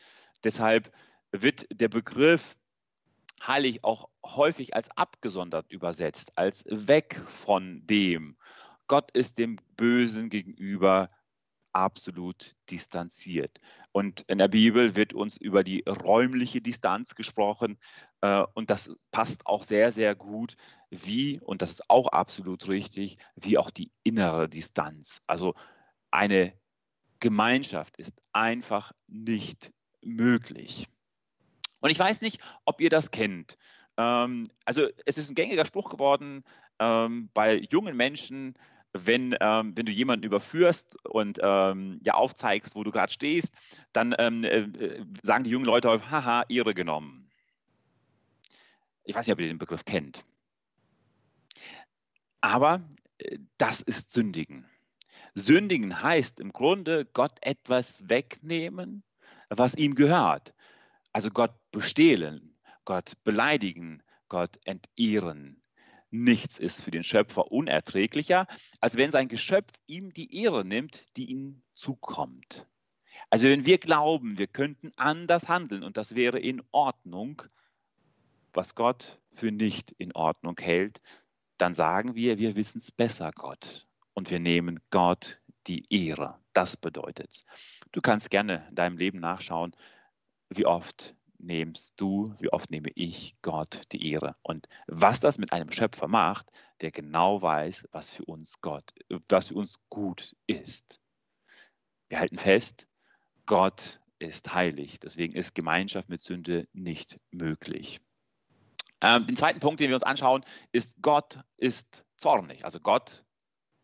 [0.44, 0.92] Deshalb
[1.32, 2.56] wird der Begriff
[3.44, 8.36] heilig auch häufig als abgesondert übersetzt, als weg von dem.
[8.86, 11.08] Gott ist dem Bösen gegenüber
[11.72, 13.60] absolut distanziert.
[13.92, 17.78] Und in der Bibel wird uns über die räumliche Distanz gesprochen.
[18.22, 20.56] Äh, und das passt auch sehr, sehr gut,
[20.90, 25.20] wie, und das ist auch absolut richtig, wie auch die innere Distanz.
[25.26, 25.54] Also
[26.10, 26.54] eine
[27.20, 29.70] Gemeinschaft ist einfach nicht
[30.00, 30.88] möglich.
[31.86, 33.54] Und ich weiß nicht, ob ihr das kennt.
[33.96, 36.42] Ähm, also es ist ein gängiger Spruch geworden
[36.80, 38.54] ähm, bei jungen Menschen,
[38.92, 43.54] wenn, ähm, wenn du jemanden überführst und ähm, ja aufzeigst, wo du gerade stehst,
[43.92, 47.30] dann ähm, äh, sagen die jungen Leute häufig, haha, Ehre genommen.
[49.04, 50.24] Ich weiß nicht, ob ihr den Begriff kennt.
[52.40, 52.82] Aber
[53.18, 54.68] äh, das ist Sündigen.
[55.36, 59.04] Sündigen heißt im Grunde Gott etwas wegnehmen,
[59.50, 60.55] was ihm gehört.
[61.16, 65.62] Also Gott bestehlen, Gott beleidigen, Gott entehren,
[66.10, 68.46] Nichts ist für den Schöpfer unerträglicher,
[68.82, 72.66] als wenn sein Geschöpf ihm die Ehre nimmt, die ihm zukommt.
[73.30, 77.40] Also wenn wir glauben, wir könnten anders handeln und das wäre in Ordnung,
[78.52, 81.00] was Gott für nicht in Ordnung hält,
[81.56, 83.84] dann sagen wir, wir wissen es besser, Gott.
[84.12, 86.38] Und wir nehmen Gott die Ehre.
[86.52, 87.46] Das bedeutet es.
[87.92, 89.74] Du kannst gerne in deinem Leben nachschauen,
[90.50, 94.36] wie oft nimmst du, wie oft nehme ich Gott die Ehre.
[94.42, 98.92] Und was das mit einem Schöpfer macht, der genau weiß, was für uns Gott,
[99.28, 101.00] was für uns gut ist.
[102.08, 102.86] Wir halten fest,
[103.46, 105.00] Gott ist heilig.
[105.00, 108.00] Deswegen ist Gemeinschaft mit Sünde nicht möglich.
[109.00, 112.64] Ähm, den zweiten Punkt, den wir uns anschauen, ist, Gott ist zornig.
[112.64, 113.24] Also Gott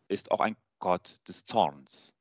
[0.07, 2.15] ist auch ein Gott des Zorns.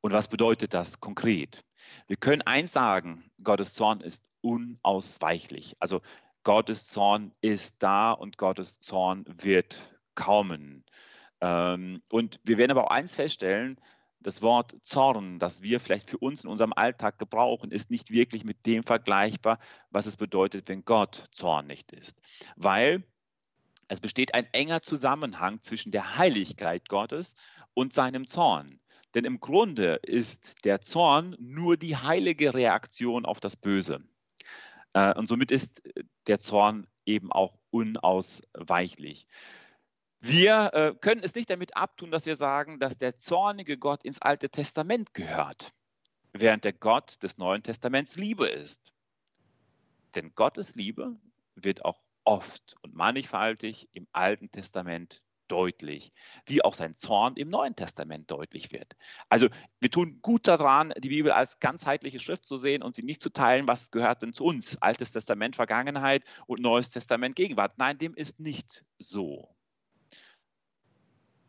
[0.00, 1.64] Und was bedeutet das konkret?
[2.06, 5.76] Wir können eins sagen, Gottes Zorn ist unausweichlich.
[5.80, 6.00] Also
[6.44, 9.80] Gottes Zorn ist da und Gottes Zorn wird
[10.14, 10.84] kommen.
[11.40, 13.78] Ähm, und wir werden aber auch eins feststellen,
[14.22, 18.44] das Wort Zorn, das wir vielleicht für uns in unserem Alltag gebrauchen, ist nicht wirklich
[18.44, 19.58] mit dem vergleichbar,
[19.90, 22.20] was es bedeutet, wenn Gott zornig ist.
[22.56, 23.02] Weil
[23.88, 27.34] es besteht ein enger Zusammenhang zwischen der Heiligkeit Gottes
[27.74, 28.80] und seinem Zorn.
[29.14, 34.02] Denn im Grunde ist der Zorn nur die heilige Reaktion auf das Böse.
[34.94, 35.82] Äh, und somit ist
[36.26, 39.26] der Zorn eben auch unausweichlich.
[40.20, 44.22] Wir äh, können es nicht damit abtun, dass wir sagen, dass der zornige Gott ins
[44.22, 45.72] Alte Testament gehört,
[46.32, 48.92] während der Gott des Neuen Testaments Liebe ist.
[50.14, 51.16] Denn Gottes Liebe
[51.56, 56.10] wird auch oft und mannigfaltig im Alten Testament deutlich,
[56.46, 58.96] wie auch sein Zorn im Neuen Testament deutlich wird.
[59.28, 59.48] Also
[59.80, 63.30] wir tun gut daran, die Bibel als ganzheitliche Schrift zu sehen und sie nicht zu
[63.30, 67.78] teilen, was gehört denn zu uns, Altes Testament Vergangenheit und Neues Testament Gegenwart.
[67.78, 69.54] Nein, dem ist nicht so.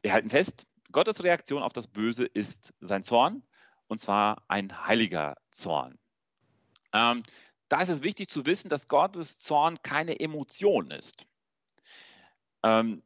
[0.01, 3.43] Wir halten fest, Gottes Reaktion auf das Böse ist sein Zorn,
[3.87, 5.97] und zwar ein heiliger Zorn.
[6.93, 7.23] Ähm,
[7.69, 11.25] da ist es wichtig zu wissen, dass Gottes Zorn keine Emotion ist.
[12.63, 13.01] Ähm,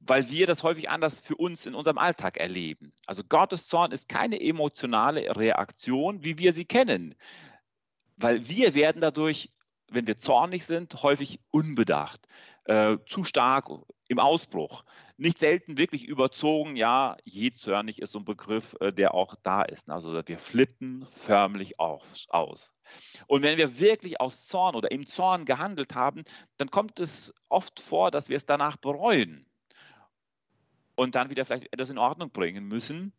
[0.00, 2.92] weil wir das häufig anders für uns in unserem Alltag erleben.
[3.06, 7.14] Also Gottes Zorn ist keine emotionale Reaktion, wie wir sie kennen,
[8.16, 9.52] weil wir werden dadurch,
[9.90, 12.26] wenn wir zornig sind, häufig unbedacht,
[12.64, 13.68] äh, zu stark
[14.08, 14.84] im Ausbruch.
[15.16, 19.90] Nicht selten wirklich überzogen, ja, jezörnig ist so ein Begriff, äh, der auch da ist.
[19.90, 22.72] Also wir flippen förmlich auf, aus.
[23.26, 26.24] Und wenn wir wirklich aus Zorn oder im Zorn gehandelt haben,
[26.56, 29.46] dann kommt es oft vor, dass wir es danach bereuen
[30.96, 33.12] und dann wieder vielleicht etwas in Ordnung bringen müssen.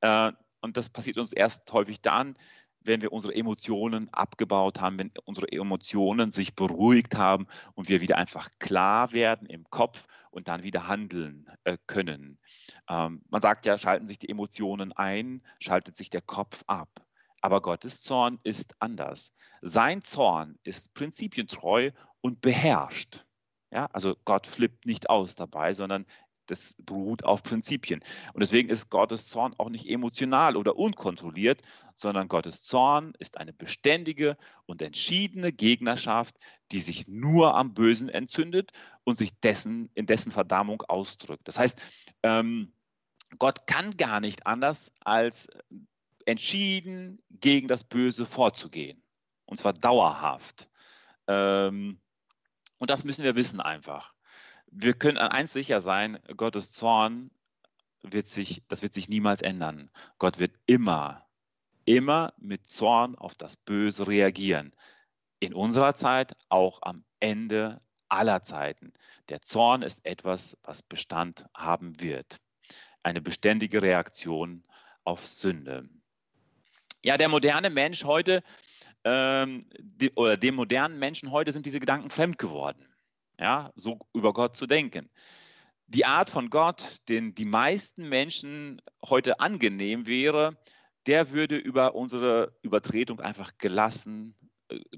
[0.00, 2.36] Äh, und das passiert uns erst häufig dann,
[2.84, 8.16] wenn wir unsere Emotionen abgebaut haben, wenn unsere Emotionen sich beruhigt haben und wir wieder
[8.16, 12.38] einfach klar werden im Kopf und dann wieder handeln äh, können.
[12.88, 17.06] Ähm, man sagt ja, schalten sich die Emotionen ein, schaltet sich der Kopf ab.
[17.40, 19.32] Aber Gottes Zorn ist anders.
[19.62, 23.20] Sein Zorn ist prinzipientreu und beherrscht.
[23.72, 26.06] Ja, also Gott flippt nicht aus dabei, sondern
[26.52, 28.00] das beruht auf Prinzipien.
[28.32, 31.62] Und deswegen ist Gottes Zorn auch nicht emotional oder unkontrolliert,
[31.94, 34.36] sondern Gottes Zorn ist eine beständige
[34.66, 36.36] und entschiedene Gegnerschaft,
[36.70, 38.72] die sich nur am Bösen entzündet
[39.04, 41.48] und sich dessen, in dessen Verdammung ausdrückt.
[41.48, 41.82] Das heißt,
[42.22, 42.72] ähm,
[43.38, 45.48] Gott kann gar nicht anders als
[46.26, 49.02] entschieden gegen das Böse vorzugehen.
[49.46, 50.68] Und zwar dauerhaft.
[51.26, 52.00] Ähm,
[52.78, 54.14] und das müssen wir wissen einfach.
[54.74, 57.30] Wir können an eins sicher sein, Gottes Zorn
[58.00, 59.90] wird sich, das wird sich niemals ändern.
[60.18, 61.28] Gott wird immer,
[61.84, 64.74] immer mit Zorn auf das Böse reagieren.
[65.40, 68.94] In unserer Zeit, auch am Ende aller Zeiten.
[69.28, 72.40] Der Zorn ist etwas, was Bestand haben wird.
[73.02, 74.64] Eine beständige Reaktion
[75.04, 75.86] auf Sünde.
[77.04, 78.42] Ja, der moderne Mensch heute
[79.04, 82.86] ähm, die, oder dem modernen Menschen heute sind diese Gedanken fremd geworden,
[83.42, 85.10] ja, so über Gott zu denken.
[85.86, 90.56] Die Art von Gott, den die meisten Menschen heute angenehm wäre,
[91.06, 94.36] der würde über unsere Übertretung einfach gelassen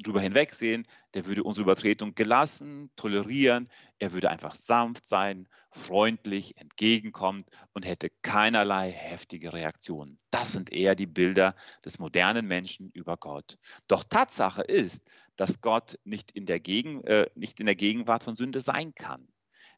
[0.02, 7.48] drüber hinwegsehen, der würde unsere Übertretung gelassen, tolerieren, er würde einfach sanft sein, freundlich, entgegenkommend
[7.72, 10.18] und hätte keinerlei heftige Reaktionen.
[10.30, 11.54] Das sind eher die Bilder
[11.84, 13.56] des modernen Menschen über Gott.
[13.88, 18.36] Doch Tatsache ist, dass Gott nicht in der, Gegen, äh, nicht in der Gegenwart von
[18.36, 19.28] Sünde sein kann.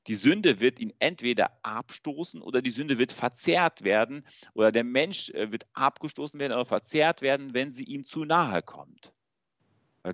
[0.07, 5.31] Die Sünde wird ihn entweder abstoßen oder die Sünde wird verzerrt werden oder der Mensch
[5.31, 9.13] äh, wird abgestoßen werden oder verzerrt werden, wenn sie ihm zu nahe kommt.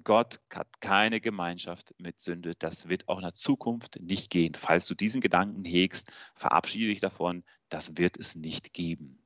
[0.05, 2.55] Gott hat keine Gemeinschaft mit Sünde.
[2.55, 4.55] Das wird auch in der Zukunft nicht gehen.
[4.55, 7.45] Falls du diesen Gedanken hegst, verabschiede dich davon.
[7.69, 9.23] Das wird es nicht geben.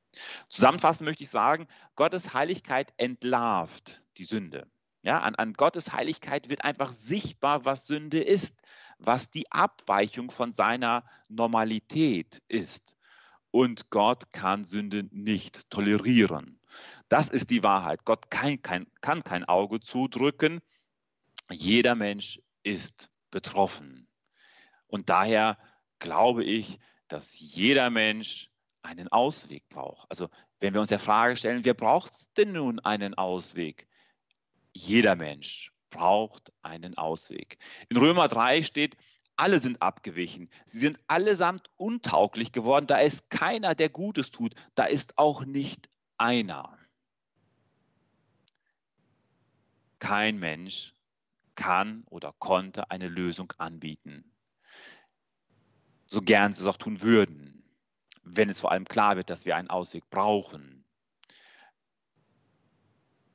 [0.48, 4.66] Zusammenfassend möchte ich sagen, Gottes Heiligkeit entlarvt die Sünde.
[5.06, 8.62] Ja, an, an Gottes Heiligkeit wird einfach sichtbar, was Sünde ist,
[8.98, 12.96] was die Abweichung von seiner Normalität ist.
[13.52, 16.58] Und Gott kann Sünde nicht tolerieren.
[17.08, 18.04] Das ist die Wahrheit.
[18.04, 20.58] Gott kann kein, kann kein Auge zudrücken.
[21.52, 24.08] Jeder Mensch ist betroffen.
[24.88, 25.56] Und daher
[26.00, 28.50] glaube ich, dass jeder Mensch
[28.82, 30.10] einen Ausweg braucht.
[30.10, 33.86] Also wenn wir uns der Frage stellen, wer braucht denn nun einen Ausweg?
[34.76, 37.56] Jeder Mensch braucht einen Ausweg.
[37.88, 38.94] In Römer 3 steht,
[39.34, 40.50] alle sind abgewichen.
[40.66, 42.86] Sie sind allesamt untauglich geworden.
[42.86, 44.54] Da ist keiner, der Gutes tut.
[44.74, 46.78] Da ist auch nicht einer.
[49.98, 50.94] Kein Mensch
[51.54, 54.30] kann oder konnte eine Lösung anbieten.
[56.04, 57.64] So gern sie es auch tun würden,
[58.24, 60.84] wenn es vor allem klar wird, dass wir einen Ausweg brauchen.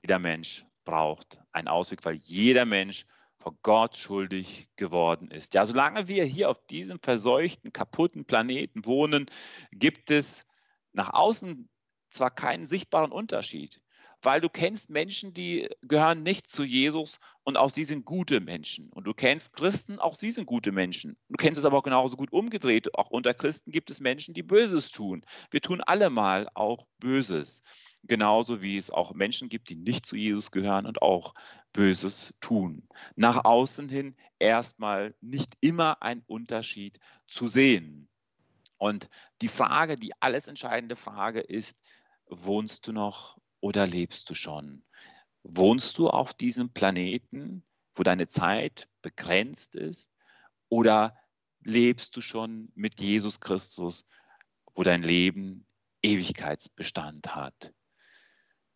[0.04, 3.06] Jeder Mensch braucht einen Ausweg, weil jeder Mensch
[3.42, 5.54] vor Gott schuldig geworden ist.
[5.54, 9.26] Ja, solange wir hier auf diesem verseuchten, kaputten Planeten wohnen,
[9.72, 10.46] gibt es
[10.94, 11.68] nach außen
[12.10, 13.82] zwar keinen sichtbaren Unterschied,
[14.22, 18.92] weil du kennst Menschen, die gehören nicht zu Jesus und auch sie sind gute Menschen.
[18.92, 21.18] Und du kennst Christen, auch sie sind gute Menschen.
[21.30, 22.94] Du kennst es aber auch genauso gut umgedreht.
[22.94, 25.26] Auch unter Christen gibt es Menschen, die Böses tun.
[25.50, 27.64] Wir tun alle mal auch Böses.
[28.04, 31.34] Genauso wie es auch Menschen gibt, die nicht zu Jesus gehören und auch
[31.72, 32.88] Böses tun.
[33.16, 38.10] Nach außen hin erstmal nicht immer ein Unterschied zu sehen.
[38.78, 39.10] Und
[39.42, 41.78] die Frage, die alles entscheidende Frage ist,
[42.28, 44.84] wohnst du noch oder lebst du schon?
[45.44, 50.12] Wohnst du auf diesem Planeten, wo deine Zeit begrenzt ist?
[50.70, 51.16] Oder
[51.64, 54.06] lebst du schon mit Jesus Christus,
[54.74, 55.68] wo dein Leben
[56.02, 57.74] Ewigkeitsbestand hat?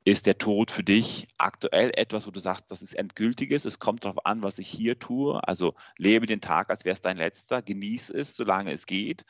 [0.08, 3.66] Ist der Tod für dich aktuell etwas, wo du sagst, das ist endgültiges?
[3.66, 5.46] Es kommt darauf an, was ich hier tue.
[5.48, 7.64] Also lebe den Tag, als wäre es dein letzter.
[7.64, 9.26] Genieße es, solange es geht.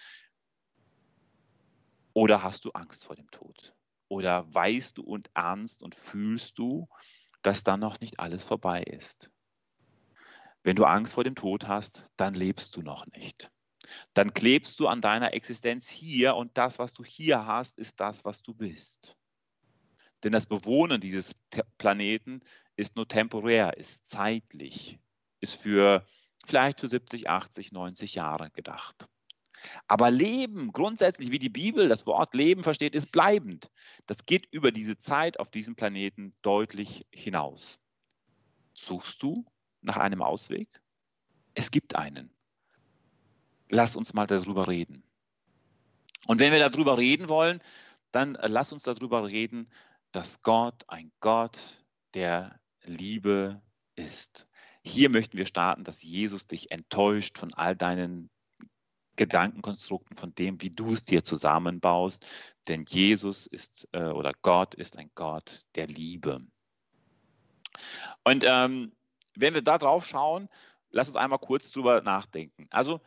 [2.11, 3.73] Oder hast du Angst vor dem Tod?
[4.09, 6.89] Oder weißt du und ernst und fühlst du,
[7.41, 9.31] dass dann noch nicht alles vorbei ist?
[10.61, 13.49] Wenn du Angst vor dem Tod hast, dann lebst du noch nicht.
[14.13, 18.25] Dann klebst du an deiner Existenz hier und das, was du hier hast, ist das,
[18.25, 19.15] was du bist.
[20.25, 21.35] Denn das Bewohnen dieses
[21.77, 22.39] Planeten
[22.75, 24.97] ist nur temporär, ist zeitlich,
[25.39, 26.03] ist für
[26.47, 29.07] vielleicht für 70, 80, 90 Jahre gedacht.
[29.87, 33.69] Aber Leben, grundsätzlich, wie die Bibel das Wort Leben versteht, ist bleibend.
[34.07, 37.77] Das geht über diese Zeit auf diesem Planeten deutlich hinaus.
[38.73, 39.45] Suchst du
[39.81, 40.81] nach einem Ausweg?
[41.53, 42.33] Es gibt einen.
[43.69, 45.03] Lass uns mal darüber reden.
[46.25, 47.61] Und wenn wir darüber reden wollen,
[48.11, 49.69] dann lass uns darüber reden,
[50.15, 53.61] dass Gott ein Gott der Liebe
[53.95, 54.47] ist.
[54.81, 58.29] Hier möchten wir starten, dass Jesus dich enttäuscht von all deinen
[59.17, 62.25] Gedankenkonstrukten, von dem, wie du es dir zusammenbaust.
[62.69, 66.39] Denn Jesus ist äh, oder Gott ist ein Gott der Liebe.
[68.23, 68.93] Und ähm,
[69.35, 70.47] wenn wir da drauf schauen,
[70.91, 72.67] lass uns einmal kurz drüber nachdenken.
[72.69, 73.01] Also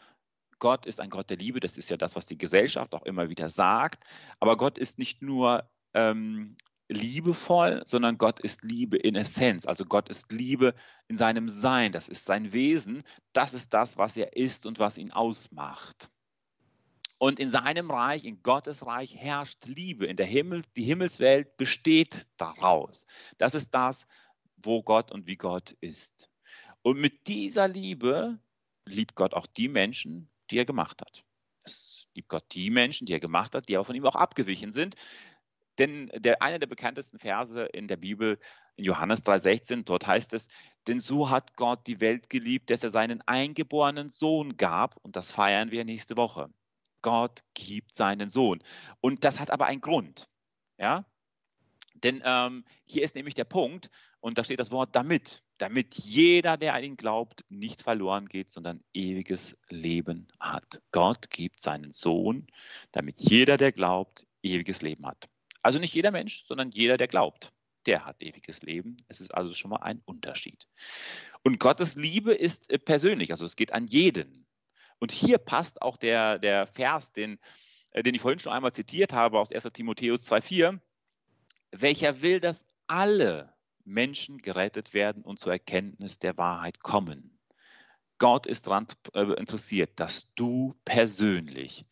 [0.58, 3.30] Gott ist ein Gott der Liebe, das ist ja das, was die Gesellschaft auch immer
[3.30, 4.04] wieder sagt.
[4.40, 6.56] Aber Gott ist nicht nur ähm,
[6.88, 9.66] liebevoll, sondern Gott ist Liebe in Essenz.
[9.66, 10.74] Also Gott ist Liebe
[11.06, 14.98] in seinem Sein, das ist sein Wesen, das ist das, was er ist und was
[14.98, 16.10] ihn ausmacht.
[17.18, 20.06] Und in seinem Reich, in Gottes Reich herrscht Liebe.
[20.06, 23.06] In der Himmel, die Himmelswelt besteht daraus.
[23.38, 24.06] Das ist das,
[24.56, 26.30] wo Gott und wie Gott ist.
[26.82, 28.38] Und mit dieser Liebe
[28.86, 31.24] liebt Gott auch die Menschen, die er gemacht hat.
[31.64, 34.70] Es liebt Gott die Menschen, die er gemacht hat, die auch von ihm auch abgewichen
[34.70, 34.94] sind.
[35.78, 38.38] Denn der, einer der bekanntesten Verse in der Bibel,
[38.76, 40.48] in Johannes 3,16, dort heißt es,
[40.86, 44.96] denn so hat Gott die Welt geliebt, dass er seinen eingeborenen Sohn gab.
[45.02, 46.50] Und das feiern wir nächste Woche.
[47.02, 48.62] Gott gibt seinen Sohn.
[49.00, 50.28] Und das hat aber einen Grund.
[50.78, 51.04] Ja?
[51.94, 56.56] Denn ähm, hier ist nämlich der Punkt, und da steht das Wort damit, damit jeder,
[56.56, 60.80] der an ihn glaubt, nicht verloren geht, sondern ewiges Leben hat.
[60.92, 62.46] Gott gibt seinen Sohn,
[62.92, 65.28] damit jeder, der glaubt, ewiges Leben hat.
[65.62, 67.52] Also nicht jeder Mensch, sondern jeder, der glaubt,
[67.86, 68.96] der hat ewiges Leben.
[69.08, 70.66] Es ist also schon mal ein Unterschied.
[71.42, 74.46] Und Gottes Liebe ist äh, persönlich, also es geht an jeden.
[74.98, 77.38] Und hier passt auch der, der Vers, den,
[77.90, 80.80] äh, den ich vorhin schon einmal zitiert habe aus 1 Timotheus 2,4
[81.72, 83.54] welcher will, dass alle
[83.84, 87.38] Menschen gerettet werden und zur Erkenntnis der Wahrheit kommen.
[88.18, 91.84] Gott ist daran äh, interessiert, dass du persönlich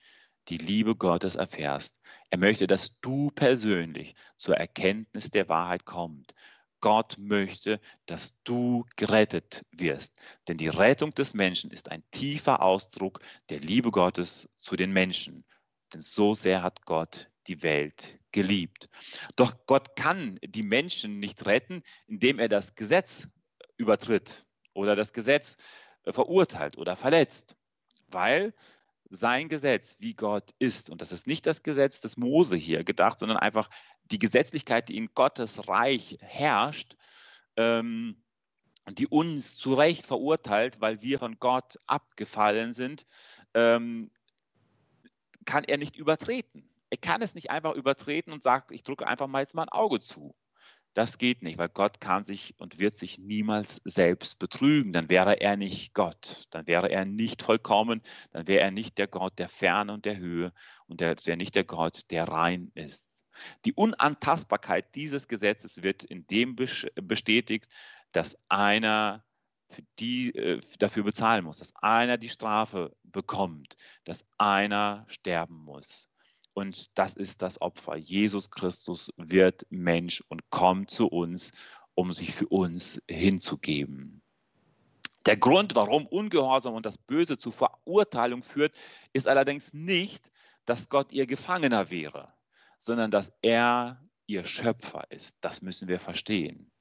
[0.49, 2.01] die Liebe Gottes erfährst.
[2.31, 6.35] Er möchte, dass du persönlich zur Erkenntnis der Wahrheit kommst.
[6.81, 10.15] Gott möchte, dass du gerettet wirst.
[10.47, 15.45] Denn die Rettung des Menschen ist ein tiefer Ausdruck der Liebe Gottes zu den Menschen.
[15.93, 18.89] Denn so sehr hat Gott die Welt geliebt.
[19.37, 23.29] Doch Gott kann die Menschen nicht retten, indem er das Gesetz
[23.77, 24.43] übertritt
[24.75, 25.57] oder das Gesetz
[26.05, 27.57] verurteilt oder verletzt,
[28.09, 28.53] weil
[29.11, 33.19] sein Gesetz, wie Gott ist, und das ist nicht das Gesetz des Mose hier gedacht,
[33.19, 33.71] sondern einfach
[34.11, 36.97] die Gesetzlichkeit, die in Gottes Reich herrscht,
[37.57, 38.23] ähm,
[38.91, 43.07] die uns zu Recht verurteilt, weil wir von Gott abgefallen sind,
[43.55, 44.11] ähm,
[45.45, 46.69] kann er nicht übertreten.
[46.91, 49.69] Er kann es nicht einfach übertreten und sagt, ich drücke einfach mal jetzt mal ein
[49.69, 50.35] Auge zu.
[50.97, 54.95] Das geht nicht, weil Gott kann sich und wird sich niemals selbst betrügen.
[54.95, 58.01] Dann wäre er nicht Gott, dann wäre er nicht vollkommen,
[58.33, 60.55] dann wäre er nicht der Gott der Ferne und der Höhe
[60.87, 63.23] und er wäre nicht der Gott, der rein ist.
[63.67, 67.69] Die Unantastbarkeit dieses Gesetzes wird in dem bestätigt,
[68.13, 69.23] dass einer
[69.99, 76.09] die, äh, dafür bezahlen muss, dass einer die Strafe bekommt, dass einer sterben muss.
[76.57, 77.97] Und das ist das Opfer.
[77.97, 81.53] Jesus Christus wird Mensch und kommt zu uns,
[81.95, 84.23] um sich für uns hinzugeben.
[85.27, 88.75] Der Grund, warum Ungehorsam und das Böse zu Verurteilung führt,
[89.13, 90.33] ist allerdings nicht,
[90.65, 92.33] dass Gott ihr Gefangener wäre,
[92.79, 95.37] sondern dass er ihr Schöpfer ist.
[95.43, 96.73] Das müssen wir verstehen.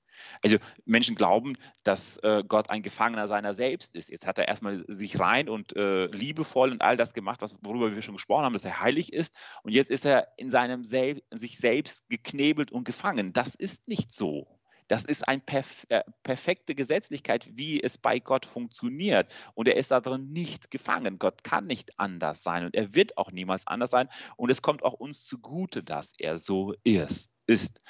[0.41, 1.53] Also Menschen glauben,
[1.83, 4.09] dass äh, Gott ein Gefangener seiner selbst ist.
[4.09, 7.93] Jetzt hat er erstmal sich rein und äh, liebevoll und all das gemacht, was, worüber
[7.93, 9.37] wir schon gesprochen haben, dass er heilig ist.
[9.63, 13.33] Und jetzt ist er in seinem Sel sich selbst geknebelt und gefangen.
[13.33, 14.47] Das ist nicht so.
[14.87, 19.33] Das ist eine perf äh, perfekte Gesetzlichkeit, wie es bei Gott funktioniert.
[19.55, 21.17] Und er ist darin nicht gefangen.
[21.17, 24.09] Gott kann nicht anders sein und er wird auch niemals anders sein.
[24.37, 27.81] Und es kommt auch uns zugute, dass er so ist ist.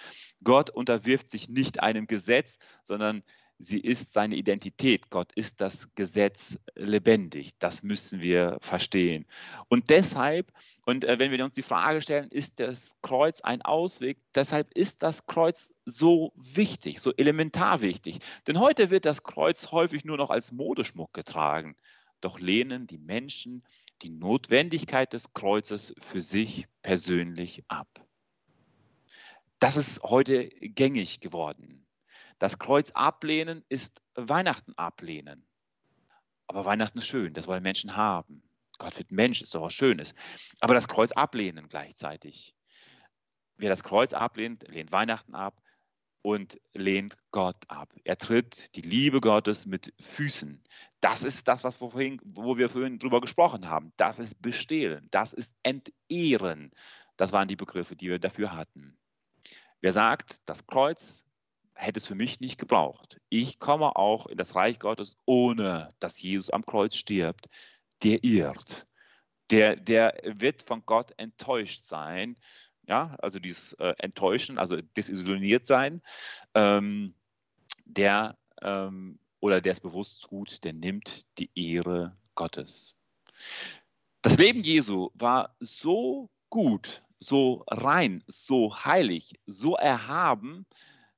[0.44, 3.24] Gott unterwirft sich nicht einem Gesetz, sondern
[3.58, 5.10] sie ist seine Identität.
[5.10, 7.52] Gott ist das Gesetz lebendig.
[7.60, 9.26] Das müssen wir verstehen.
[9.70, 10.52] Und deshalb,
[10.86, 14.18] und äh, wenn wir uns die Frage stellen, ist das Kreuz ein Ausweg?
[14.34, 18.20] Deshalb ist das Kreuz so wichtig, so elementar wichtig.
[18.48, 21.76] Denn heute wird das Kreuz häufig nur noch als Modeschmuck getragen.
[22.22, 23.64] Doch lehnen die Menschen
[24.02, 28.05] die Notwendigkeit des Kreuzes für sich persönlich ab.
[29.66, 31.88] Das ist heute gängig geworden.
[32.38, 35.44] Das Kreuz ablehnen ist Weihnachten ablehnen.
[36.46, 38.44] Aber Weihnachten ist schön, das wollen Menschen haben.
[38.78, 40.14] Gott wird Mensch, ist doch was Schönes.
[40.60, 42.54] Aber das Kreuz ablehnen gleichzeitig.
[43.58, 45.60] Wer das Kreuz ablehnt, lehnt Weihnachten ab
[46.22, 47.92] und lehnt Gott ab.
[48.04, 50.64] Er tritt die Liebe Gottes mit Füßen.
[51.02, 53.94] Das ist das, was vorhin, wo wir vorhin drüber gesprochen haben.
[53.98, 56.70] Das ist bestehlen, das ist entehren.
[57.18, 59.00] Das waren die Begriffe, die wir dafür hatten.
[59.86, 61.26] Wer sagt, das Kreuz
[61.76, 63.22] hätte es für mich nicht gebraucht.
[63.30, 67.50] Ich komme auch in das Reich Gottes, ohne dass Jesus am Kreuz stirbt,
[68.02, 68.88] der irrt.
[69.52, 72.36] der, der wird von Gott enttäuscht sein.
[72.88, 76.02] Ja, also dieses äh, Enttäuschen, also desillusioniert sein,
[76.56, 77.14] ähm,
[77.86, 82.98] der ähm, oder der es bewusst tut, der nimmt die Ehre Gottes.
[84.24, 90.66] Das Leben Jesu war so gut, so rein, so heilig, so erhaben,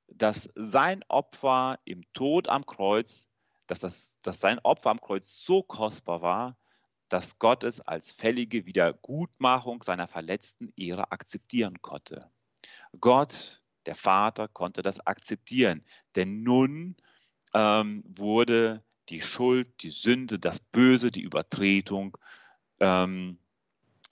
[0.08, 3.28] dass sein Opfer im Tod am Kreuz,
[3.66, 6.56] dass, das, dass sein Opfer am Kreuz so kostbar war,
[7.08, 12.30] dass Gott es als fällige Wiedergutmachung seiner verletzten Ehre akzeptieren konnte.
[13.00, 15.84] Gott, der Vater, konnte das akzeptieren,
[16.16, 16.96] denn nun
[17.54, 22.16] ähm, wurde die Schuld, die Sünde, das Böse, die Übertretung
[22.80, 23.38] ähm,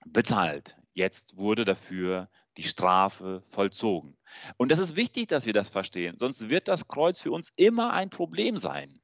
[0.07, 0.76] bezahlt.
[0.97, 4.17] Jetzt wurde dafür die Strafe vollzogen.
[4.57, 7.93] Und das ist wichtig, dass wir das verstehen, sonst wird das Kreuz für uns immer
[7.93, 8.99] ein Problem sein.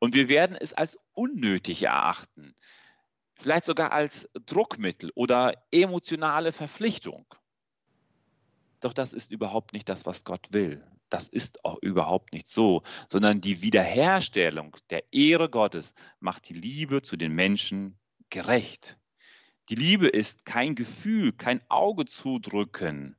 [0.00, 2.56] Und wir werden es als unnötig erachten,
[3.36, 7.24] vielleicht sogar als Druckmittel oder emotionale Verpflichtung.
[8.80, 10.80] Doch das ist überhaupt nicht das, was Gott will.
[11.08, 17.00] Das ist auch überhaupt nicht so, sondern die Wiederherstellung der Ehre Gottes macht die Liebe
[17.00, 17.96] zu den Menschen
[18.28, 18.98] gerecht.
[19.68, 23.16] Die Liebe ist kein Gefühl, kein Auge zudrücken,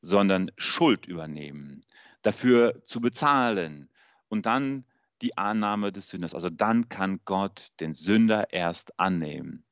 [0.00, 1.82] sondern Schuld übernehmen,
[2.22, 3.90] dafür zu bezahlen
[4.28, 4.86] und dann
[5.20, 6.34] die Annahme des Sünders.
[6.34, 9.64] Also dann kann Gott den Sünder erst annehmen.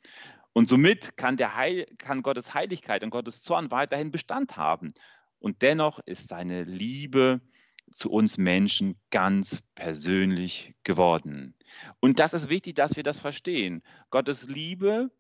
[0.53, 4.89] Und somit kann, der Heil, kann Gottes Heiligkeit und Gottes Zorn weiterhin Bestand haben.
[5.39, 7.41] Und dennoch ist seine Liebe
[7.93, 11.55] zu uns Menschen ganz persönlich geworden.
[12.01, 13.83] Und das ist wichtig, dass wir das verstehen.
[14.11, 15.11] Gottes Liebe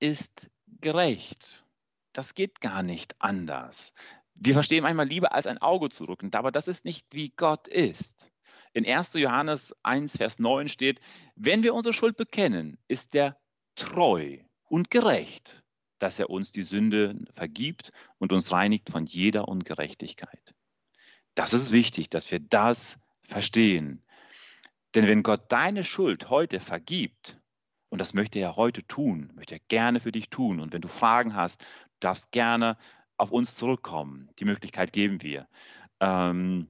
[0.00, 1.64] ist gerecht.
[2.12, 3.92] Das geht gar nicht anders.
[4.34, 7.66] Wir verstehen manchmal Liebe als ein Auge zu rücken, aber das ist nicht, wie Gott
[7.68, 8.30] ist.
[8.72, 9.14] In 1.
[9.14, 11.00] Johannes 1, Vers 9 steht,
[11.34, 13.36] wenn wir unsere Schuld bekennen, ist er
[13.74, 15.64] treu und gerecht,
[15.98, 20.54] dass er uns die Sünde vergibt und uns reinigt von jeder Ungerechtigkeit.
[21.34, 24.04] Das ist wichtig, dass wir das verstehen.
[24.94, 27.37] Denn wenn Gott deine Schuld heute vergibt,
[27.90, 30.88] und das möchte er heute tun, möchte er gerne für dich tun, und wenn du
[30.88, 31.64] Fragen hast,
[32.00, 32.76] darfst gerne
[33.16, 34.30] auf uns zurückkommen.
[34.38, 35.48] Die Möglichkeit geben wir.
[36.00, 36.68] Ähm,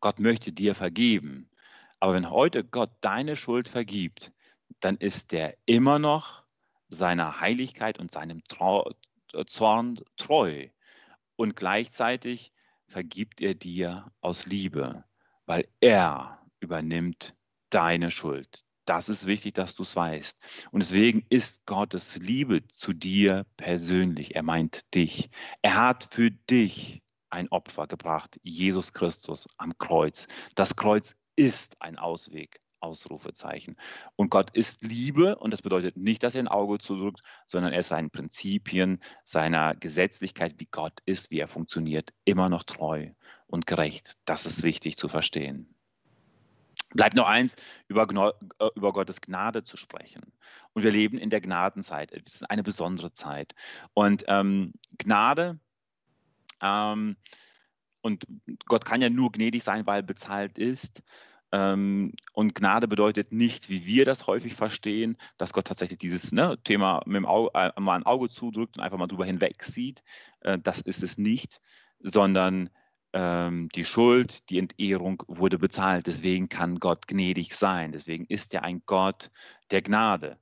[0.00, 1.48] Gott möchte dir vergeben.
[2.00, 4.32] Aber wenn heute Gott deine Schuld vergibt,
[4.80, 6.42] dann ist er immer noch
[6.88, 8.42] seiner Heiligkeit und seinem
[9.46, 10.68] Zorn treu.
[11.36, 12.52] Und gleichzeitig
[12.88, 15.04] vergibt er dir aus Liebe,
[15.46, 17.36] weil er übernimmt
[17.70, 18.64] deine Schuld.
[18.84, 20.38] Das ist wichtig, dass du es weißt.
[20.72, 24.34] Und deswegen ist Gottes Liebe zu dir persönlich.
[24.34, 25.30] Er meint dich.
[25.62, 30.26] Er hat für dich ein Opfer gebracht, Jesus Christus am Kreuz.
[30.54, 33.76] Das Kreuz ist ein Ausweg, Ausrufezeichen.
[34.16, 37.80] Und Gott ist Liebe und das bedeutet nicht, dass er ein Auge zudrückt, sondern er
[37.80, 43.10] ist seinen Prinzipien, seiner Gesetzlichkeit, wie Gott ist, wie er funktioniert, immer noch treu
[43.46, 44.16] und gerecht.
[44.24, 45.71] Das ist wichtig zu verstehen.
[46.94, 47.56] Bleibt nur eins,
[47.88, 48.06] über,
[48.58, 50.22] äh, über, Gottes Gnade zu sprechen.
[50.72, 52.12] Und wir leben in der Gnadenzeit.
[52.12, 53.54] Es ist eine besondere Zeit.
[53.94, 55.58] Und ähm, Gnade
[56.62, 57.16] ähm,
[58.00, 58.26] und
[58.66, 61.02] Gott kann ja nur gnädig sein, weil bezahlt ist.
[61.52, 66.58] Ähm, und Gnade bedeutet nicht, wie wir das häufig verstehen, dass Gott tatsächlich dieses ne,
[66.64, 70.02] Thema mit dem Auge, äh, mal ein Auge zudrückt und einfach mal drüber hinweg sieht.
[70.40, 71.60] Äh, das ist es nicht,
[72.00, 72.70] sondern
[73.14, 76.06] die Schuld, die Entehrung wurde bezahlt.
[76.06, 77.92] Deswegen kann Gott gnädig sein.
[77.92, 79.30] Deswegen ist er ein Gott
[79.70, 80.38] der Gnade.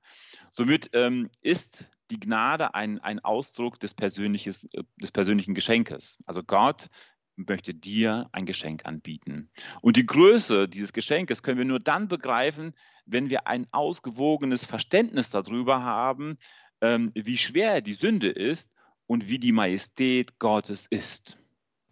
[0.52, 6.18] Somit ähm, ist die Gnade ein, ein Ausdruck des, äh, des persönlichen Geschenkes.
[6.26, 6.88] Also Gott
[7.36, 9.50] möchte dir ein Geschenk anbieten.
[9.80, 12.74] Und die Größe dieses Geschenkes können wir nur dann begreifen,
[13.06, 16.36] wenn wir ein ausgewogenes Verständnis darüber haben,
[16.80, 18.72] ähm, wie schwer die Sünde ist
[19.06, 21.39] und wie die Majestät Gottes ist.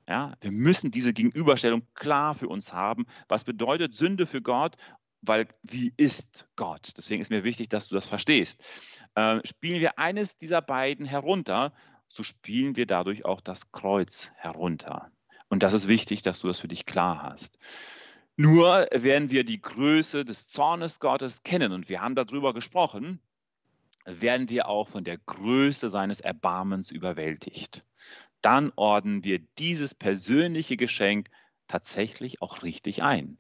[0.09, 3.07] Ja, wir müssen diese Gegenüberstellung klar für uns haben.
[3.29, 4.77] Was bedeutet Sünde für Gott
[5.23, 6.93] weil wie ist Gott?
[6.97, 8.63] Deswegen ist mir wichtig, dass du das verstehst.
[9.15, 11.73] Äh, spielen wir eines dieser beiden herunter,
[12.09, 15.11] so spielen wir dadurch auch das Kreuz herunter.
[15.49, 17.59] Und das ist wichtig, dass du das für dich klar hast.
[18.37, 23.21] Nur werden wir die Größe des Zornes Gottes kennen und wir haben darüber gesprochen,
[24.05, 27.85] werden wir auch von der Größe seines Erbarmens überwältigt.
[28.41, 31.29] Dann ordnen wir dieses persönliche Geschenk
[31.67, 33.39] tatsächlich auch richtig ein.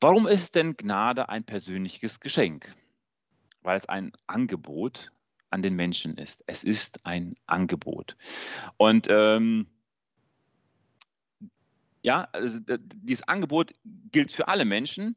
[0.00, 2.74] Warum ist denn Gnade ein persönliches Geschenk?
[3.62, 5.12] Weil es ein Angebot
[5.50, 6.42] an den Menschen ist.
[6.46, 8.16] Es ist ein Angebot.
[8.76, 9.66] Und ähm,
[12.02, 15.16] ja, also, dieses Angebot gilt für alle Menschen.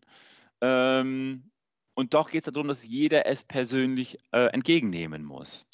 [0.61, 1.49] Ähm,
[1.95, 5.65] und doch geht es darum, dass jeder es persönlich äh, entgegennehmen muss.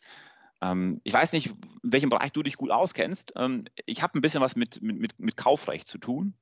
[0.62, 3.34] Ähm, ich weiß nicht, in welchem Bereich du dich gut auskennst.
[3.36, 6.34] Ähm, ich habe ein bisschen was mit, mit, mit Kaufrecht zu tun.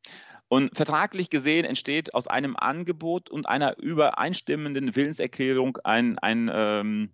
[0.47, 7.11] Und vertraglich gesehen entsteht aus einem Angebot und einer übereinstimmenden Willenserklärung ein, ein ähm,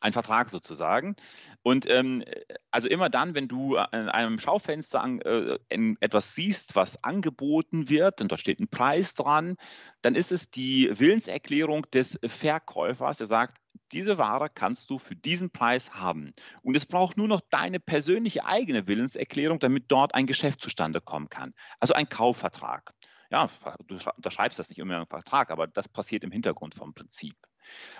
[0.00, 1.16] ein Vertrag sozusagen.
[1.62, 2.22] Und ähm,
[2.70, 5.58] also immer dann, wenn du an einem Schaufenster an, äh,
[6.00, 9.56] etwas siehst, was angeboten wird, und da steht ein Preis dran,
[10.02, 13.58] dann ist es die Willenserklärung des Verkäufers, der sagt,
[13.92, 16.34] diese Ware kannst du für diesen Preis haben.
[16.62, 21.28] Und es braucht nur noch deine persönliche eigene Willenserklärung, damit dort ein Geschäft zustande kommen
[21.28, 21.54] kann.
[21.80, 22.92] Also ein Kaufvertrag.
[23.30, 23.50] Ja,
[23.86, 27.36] du unterschreibst das nicht immer im Vertrag, aber das passiert im Hintergrund vom Prinzip.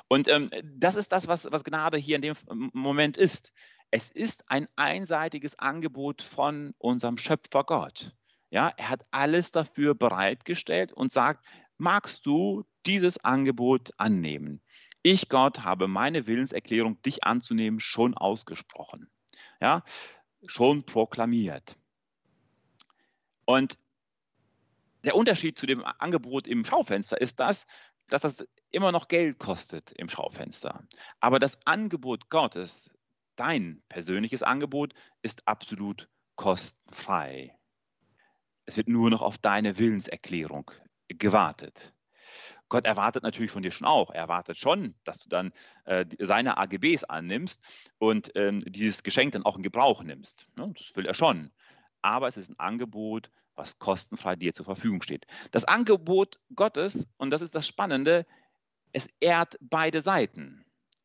[0.08, 2.36] Und ähm, das ist das, was, was Gnade hier in dem
[2.72, 3.52] Moment ist.
[3.90, 8.12] Es ist ein einseitiges Angebot von unserem Schöpfer Gott.
[8.50, 11.44] Ja, er hat alles dafür bereitgestellt und sagt,
[11.78, 14.62] magst du dieses Angebot annehmen?
[15.08, 19.08] Ich, Gott, habe meine Willenserklärung, dich anzunehmen, schon ausgesprochen.
[19.60, 19.84] Ja,
[20.46, 21.76] schon proklamiert.
[23.44, 23.78] Und
[25.04, 27.66] der Unterschied zu dem Angebot im Schaufenster ist das,
[28.08, 30.84] dass das immer noch Geld kostet im Schaufenster.
[31.20, 32.90] Aber das Angebot Gottes,
[33.36, 34.92] dein persönliches Angebot,
[35.22, 37.56] ist absolut kostenfrei.
[38.64, 40.68] Es wird nur noch auf deine Willenserklärung
[41.06, 41.94] gewartet.
[42.68, 44.10] Gott erwartet natürlich von dir schon auch.
[44.10, 45.52] Er erwartet schon, dass du dann
[45.84, 47.62] äh, seine AGBs annimmst
[47.98, 50.46] und ähm, dieses Geschenk dann auch in Gebrauch nimmst.
[50.56, 50.72] Ne?
[50.76, 51.52] Das will er schon.
[52.02, 55.26] Aber es ist ein Angebot, was kostenfrei dir zur Verfügung steht.
[55.50, 58.26] Das Angebot Gottes, und das ist das Spannende,
[58.92, 60.64] es ehrt beide Seiten.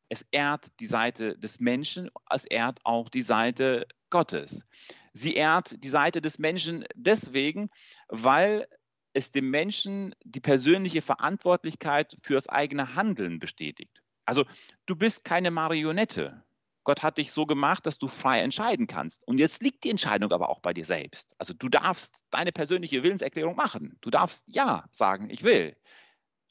[0.10, 4.66] Es ehrt die Seite des Menschen, es ehrt auch die Seite Gottes.
[5.14, 7.70] Sie ehrt die Seite des Menschen deswegen,
[8.10, 8.68] weil
[9.14, 14.02] es dem Menschen die persönliche Verantwortlichkeit für das eigene Handeln bestätigt.
[14.26, 14.46] Also
[14.86, 16.44] du bist keine Marionette.
[16.84, 19.28] Gott hat dich so gemacht, dass du frei entscheiden kannst.
[19.28, 21.36] Und jetzt liegt die Entscheidung aber auch bei dir selbst.
[21.38, 23.98] Also du darfst deine persönliche Willenserklärung machen.
[24.02, 25.76] Du darfst Ja sagen, ich will.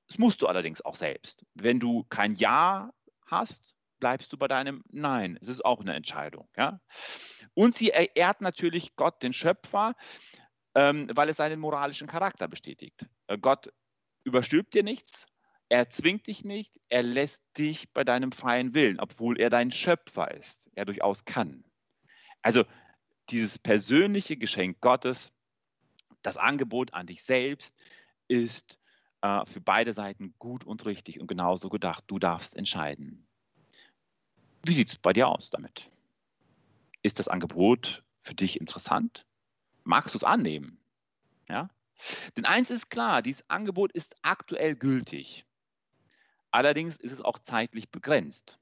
[0.07, 1.45] Das musst du allerdings auch selbst.
[1.55, 2.93] Wenn du kein Ja
[3.27, 5.39] hast, bleibst du bei deinem Nein.
[5.41, 6.49] Es ist auch eine Entscheidung.
[6.57, 6.81] Ja?
[7.55, 9.95] Und sie ehrt natürlich Gott, den Schöpfer,
[10.75, 13.07] ähm, weil es seinen moralischen Charakter bestätigt.
[13.27, 13.73] Äh, Gott
[14.25, 15.27] überstülpt dir nichts,
[15.69, 20.33] er zwingt dich nicht, er lässt dich bei deinem freien Willen, obwohl er dein Schöpfer
[20.33, 20.69] ist.
[20.75, 21.65] Er durchaus kann.
[22.43, 22.65] Also
[23.31, 25.33] dieses persönliche Geschenk Gottes,
[26.23, 27.77] das Angebot an dich selbst,
[28.27, 28.81] ist
[29.23, 32.05] äh, für beide Seiten gut und richtig und genauso gedacht.
[32.09, 33.27] Du darfst entscheiden.
[34.65, 35.89] Wie sieht es bei dir aus damit?
[37.03, 39.25] Ist das Angebot für dich interessant?
[39.85, 40.79] Magst du es annehmen?
[41.49, 41.71] Ja?
[42.37, 45.45] Denn eins ist klar, dieses Angebot ist aktuell gültig.
[46.51, 48.59] Allerdings ist es auch zeitlich begrenzt.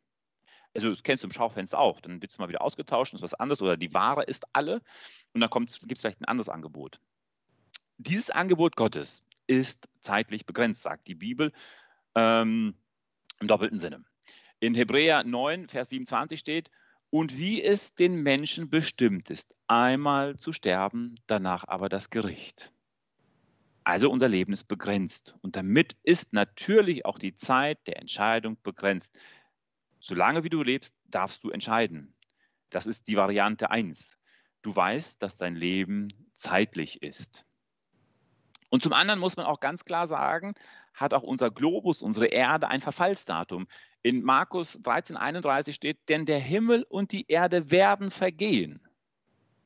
[0.75, 2.01] Also das kennst du im Schaufenster auch.
[2.01, 4.83] Dann wird es mal wieder ausgetauscht, ist was anderes oder die Ware ist alle
[5.33, 7.01] und dann gibt es vielleicht ein anderes Angebot.
[7.97, 11.53] Dieses Angebot Gottes ist zeitlich begrenzt, sagt die Bibel
[12.15, 12.75] ähm,
[13.41, 14.05] im doppelten Sinne.
[14.61, 16.71] In Hebräer 9, Vers 27 steht,
[17.11, 22.73] und wie es den Menschen bestimmt ist, einmal zu sterben, danach aber das Gericht.
[23.85, 25.35] Also unser Leben ist begrenzt.
[25.41, 29.19] Und damit ist natürlich auch die Zeit der Entscheidung begrenzt.
[30.01, 32.15] Solange wie du lebst, darfst du entscheiden.
[32.69, 34.19] Das ist die Variante 1.
[34.61, 37.47] Du weißt, dass dein Leben zeitlich ist.
[38.69, 40.55] Und zum anderen muss man auch ganz klar sagen,
[40.93, 43.67] hat auch unser Globus, unsere Erde ein Verfallsdatum.
[44.09, 48.81] In Markus 13:31 steht, denn der Himmel und die Erde werden vergehen.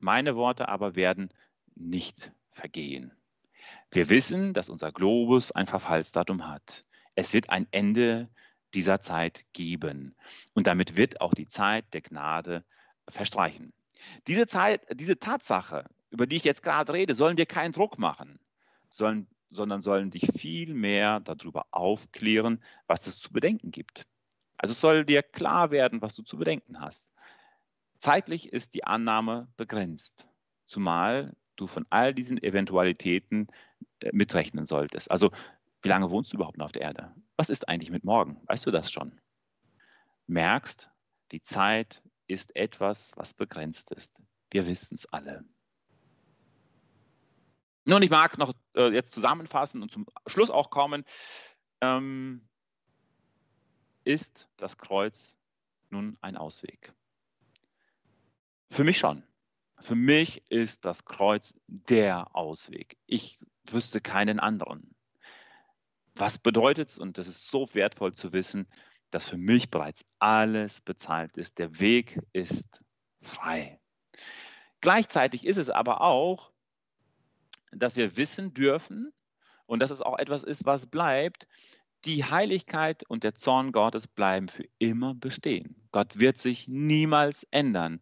[0.00, 1.32] Meine Worte aber werden
[1.76, 3.12] nicht vergehen.
[3.92, 6.82] Wir wissen, dass unser Globus ein Verfallsdatum hat.
[7.14, 8.30] Es wird ein Ende
[8.74, 10.16] dieser Zeit geben.
[10.54, 12.64] Und damit wird auch die Zeit der Gnade
[13.08, 13.72] verstreichen.
[14.26, 18.40] Diese, Zeit, diese Tatsache, über die ich jetzt gerade rede, sollen dir keinen Druck machen,
[18.88, 24.08] sollen, sondern sollen dich viel mehr darüber aufklären, was es zu bedenken gibt.
[24.62, 27.10] Also es soll dir klar werden, was du zu bedenken hast.
[27.98, 30.26] Zeitlich ist die Annahme begrenzt,
[30.66, 33.48] zumal du von all diesen Eventualitäten
[34.00, 35.10] äh, mitrechnen solltest.
[35.10, 35.32] Also,
[35.82, 37.12] wie lange wohnst du überhaupt noch auf der Erde?
[37.36, 38.40] Was ist eigentlich mit morgen?
[38.46, 39.20] Weißt du das schon?
[40.28, 40.90] Merkst,
[41.32, 44.22] die Zeit ist etwas, was begrenzt ist.
[44.52, 45.44] Wir wissen es alle.
[47.84, 51.04] Nun, ich mag noch äh, jetzt zusammenfassen und zum Schluss auch kommen.
[51.80, 52.48] Ähm,
[54.04, 55.36] ist das Kreuz
[55.90, 56.92] nun ein Ausweg?
[58.70, 59.22] Für mich schon.
[59.78, 62.96] Für mich ist das Kreuz der Ausweg.
[63.06, 64.94] Ich wüsste keinen anderen.
[66.14, 68.68] Was bedeutet es, und das ist so wertvoll zu wissen,
[69.10, 71.58] dass für mich bereits alles bezahlt ist.
[71.58, 72.82] Der Weg ist
[73.20, 73.80] frei.
[74.80, 76.52] Gleichzeitig ist es aber auch,
[77.72, 79.12] dass wir wissen dürfen,
[79.72, 81.48] und dass es auch etwas ist, was bleibt,
[82.04, 85.76] die Heiligkeit und der Zorn Gottes bleiben für immer bestehen.
[85.92, 88.00] Gott wird sich niemals ändern,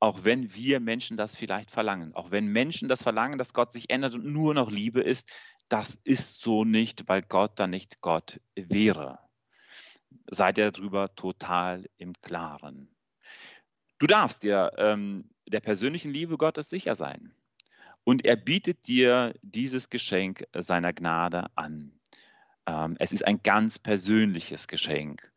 [0.00, 2.14] auch wenn wir Menschen das vielleicht verlangen.
[2.14, 5.30] Auch wenn Menschen das verlangen, dass Gott sich ändert und nur noch Liebe ist,
[5.68, 9.18] das ist so nicht, weil Gott dann nicht Gott wäre.
[10.30, 12.94] Seid ihr darüber total im Klaren.
[13.98, 17.34] Du darfst dir ähm, der persönlichen Liebe Gottes sicher sein.
[18.04, 21.98] Und er bietet dir dieses Geschenk seiner Gnade an.
[22.66, 25.30] Ähm, es ist ein ganz persönliches Geschenk.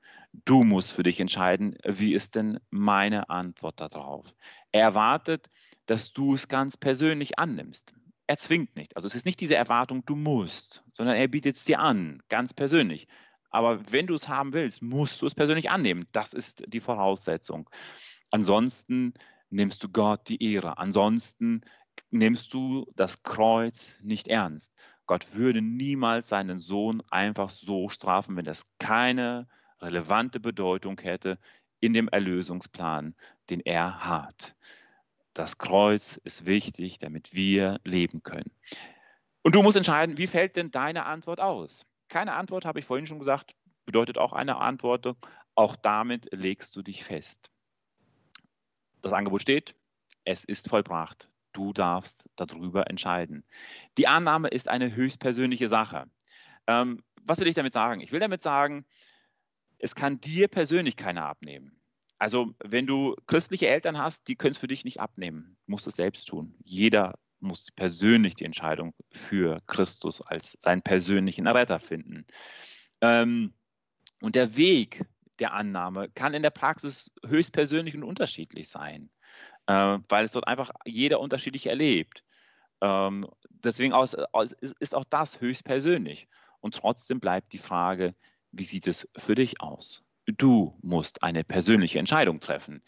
[0.45, 4.33] Du musst für dich entscheiden, wie ist denn meine Antwort darauf.
[4.71, 5.49] Er erwartet,
[5.85, 7.93] dass du es ganz persönlich annimmst.
[8.27, 8.95] Er zwingt nicht.
[8.95, 12.53] Also es ist nicht diese Erwartung, du musst, sondern er bietet es dir an, ganz
[12.53, 13.07] persönlich.
[13.49, 16.05] Aber wenn du es haben willst, musst du es persönlich annehmen.
[16.11, 17.69] Das ist die Voraussetzung.
[18.29, 19.13] Ansonsten
[19.49, 20.77] nimmst du Gott die Ehre.
[20.77, 21.61] Ansonsten
[22.11, 24.73] nimmst du das Kreuz nicht ernst.
[25.07, 29.47] Gott würde niemals seinen Sohn einfach so strafen, wenn das keine
[29.79, 31.39] relevante Bedeutung hätte
[31.79, 33.15] in dem Erlösungsplan,
[33.49, 34.55] den er hat.
[35.33, 38.51] Das Kreuz ist wichtig, damit wir leben können.
[39.43, 41.85] Und du musst entscheiden, wie fällt denn deine Antwort aus?
[42.09, 43.55] Keine Antwort, habe ich vorhin schon gesagt,
[43.85, 45.15] bedeutet auch eine Antwort.
[45.55, 47.49] Auch damit legst du dich fest.
[49.01, 49.75] Das Angebot steht,
[50.25, 51.29] es ist vollbracht.
[51.57, 53.43] Du darfst darüber entscheiden.
[53.97, 56.05] Die Annahme ist eine höchstpersönliche Sache.
[56.67, 57.99] Ähm, was will ich damit sagen?
[57.99, 58.85] Ich will damit sagen,
[59.79, 61.81] es kann dir persönlich keiner abnehmen.
[62.19, 65.57] Also wenn du christliche Eltern hast, die können es für dich nicht abnehmen.
[65.65, 66.53] Du musst es selbst tun.
[66.63, 72.27] Jeder muss persönlich die Entscheidung für Christus als seinen persönlichen Retter finden.
[73.01, 73.55] Ähm,
[74.21, 75.03] und der Weg
[75.39, 79.09] der Annahme kann in der Praxis höchstpersönlich und unterschiedlich sein
[79.67, 82.23] äh, weil es dort einfach jeder unterschiedlich erlebt.
[82.81, 86.27] Ähm, deswegen aus, aus, ist auch das höchstpersönlich.
[86.59, 88.15] Und trotzdem bleibt die Frage,
[88.51, 90.03] wie sieht es für dich aus?
[90.25, 92.81] Du musst eine persönliche Entscheidung treffen.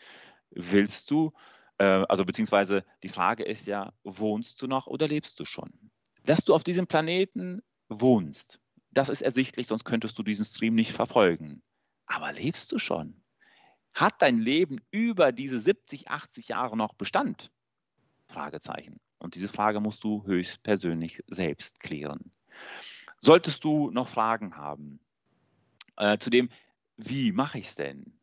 [0.51, 1.31] Willst du,
[1.77, 5.71] äh, also beziehungsweise die Frage ist ja, wohnst du noch oder lebst du schon?
[6.25, 8.59] Dass du auf diesem Planeten wohnst,
[8.91, 11.61] das ist ersichtlich, sonst könntest du diesen Stream nicht verfolgen.
[12.07, 13.21] Aber lebst du schon?
[13.93, 17.51] Hat dein Leben über diese 70, 80 Jahre noch Bestand?
[18.27, 18.99] Fragezeichen.
[19.17, 22.31] Und diese Frage musst du höchstpersönlich selbst klären.
[23.19, 24.99] Solltest du noch Fragen haben
[25.97, 26.49] äh, zu dem,
[26.97, 28.13] wie mache ich es denn?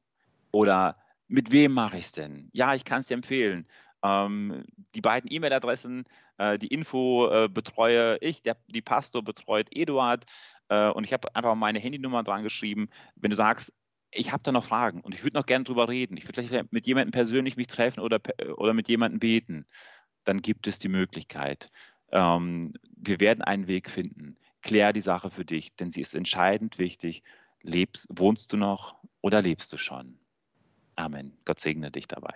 [0.52, 0.96] Oder
[1.28, 2.48] mit wem mache ich es denn?
[2.52, 3.66] Ja, ich kann es dir empfehlen.
[4.02, 4.64] Ähm,
[4.94, 6.04] die beiden E-Mail-Adressen,
[6.38, 10.24] äh, die Info äh, betreue ich, der, die Pastor betreut Eduard.
[10.68, 12.88] Äh, und ich habe einfach meine Handynummer dran geschrieben.
[13.16, 13.72] Wenn du sagst,
[14.16, 16.16] ich habe da noch Fragen und ich würde noch gerne drüber reden.
[16.16, 18.20] Ich würde vielleicht mit jemandem persönlich mich treffen oder,
[18.56, 19.66] oder mit jemandem beten.
[20.24, 21.70] Dann gibt es die Möglichkeit.
[22.10, 24.36] Ähm, wir werden einen Weg finden.
[24.62, 27.22] Klär die Sache für dich, denn sie ist entscheidend wichtig.
[27.62, 30.18] Lebst, wohnst du noch oder lebst du schon?
[30.96, 31.36] Amen.
[31.44, 32.34] Gott segne dich dabei.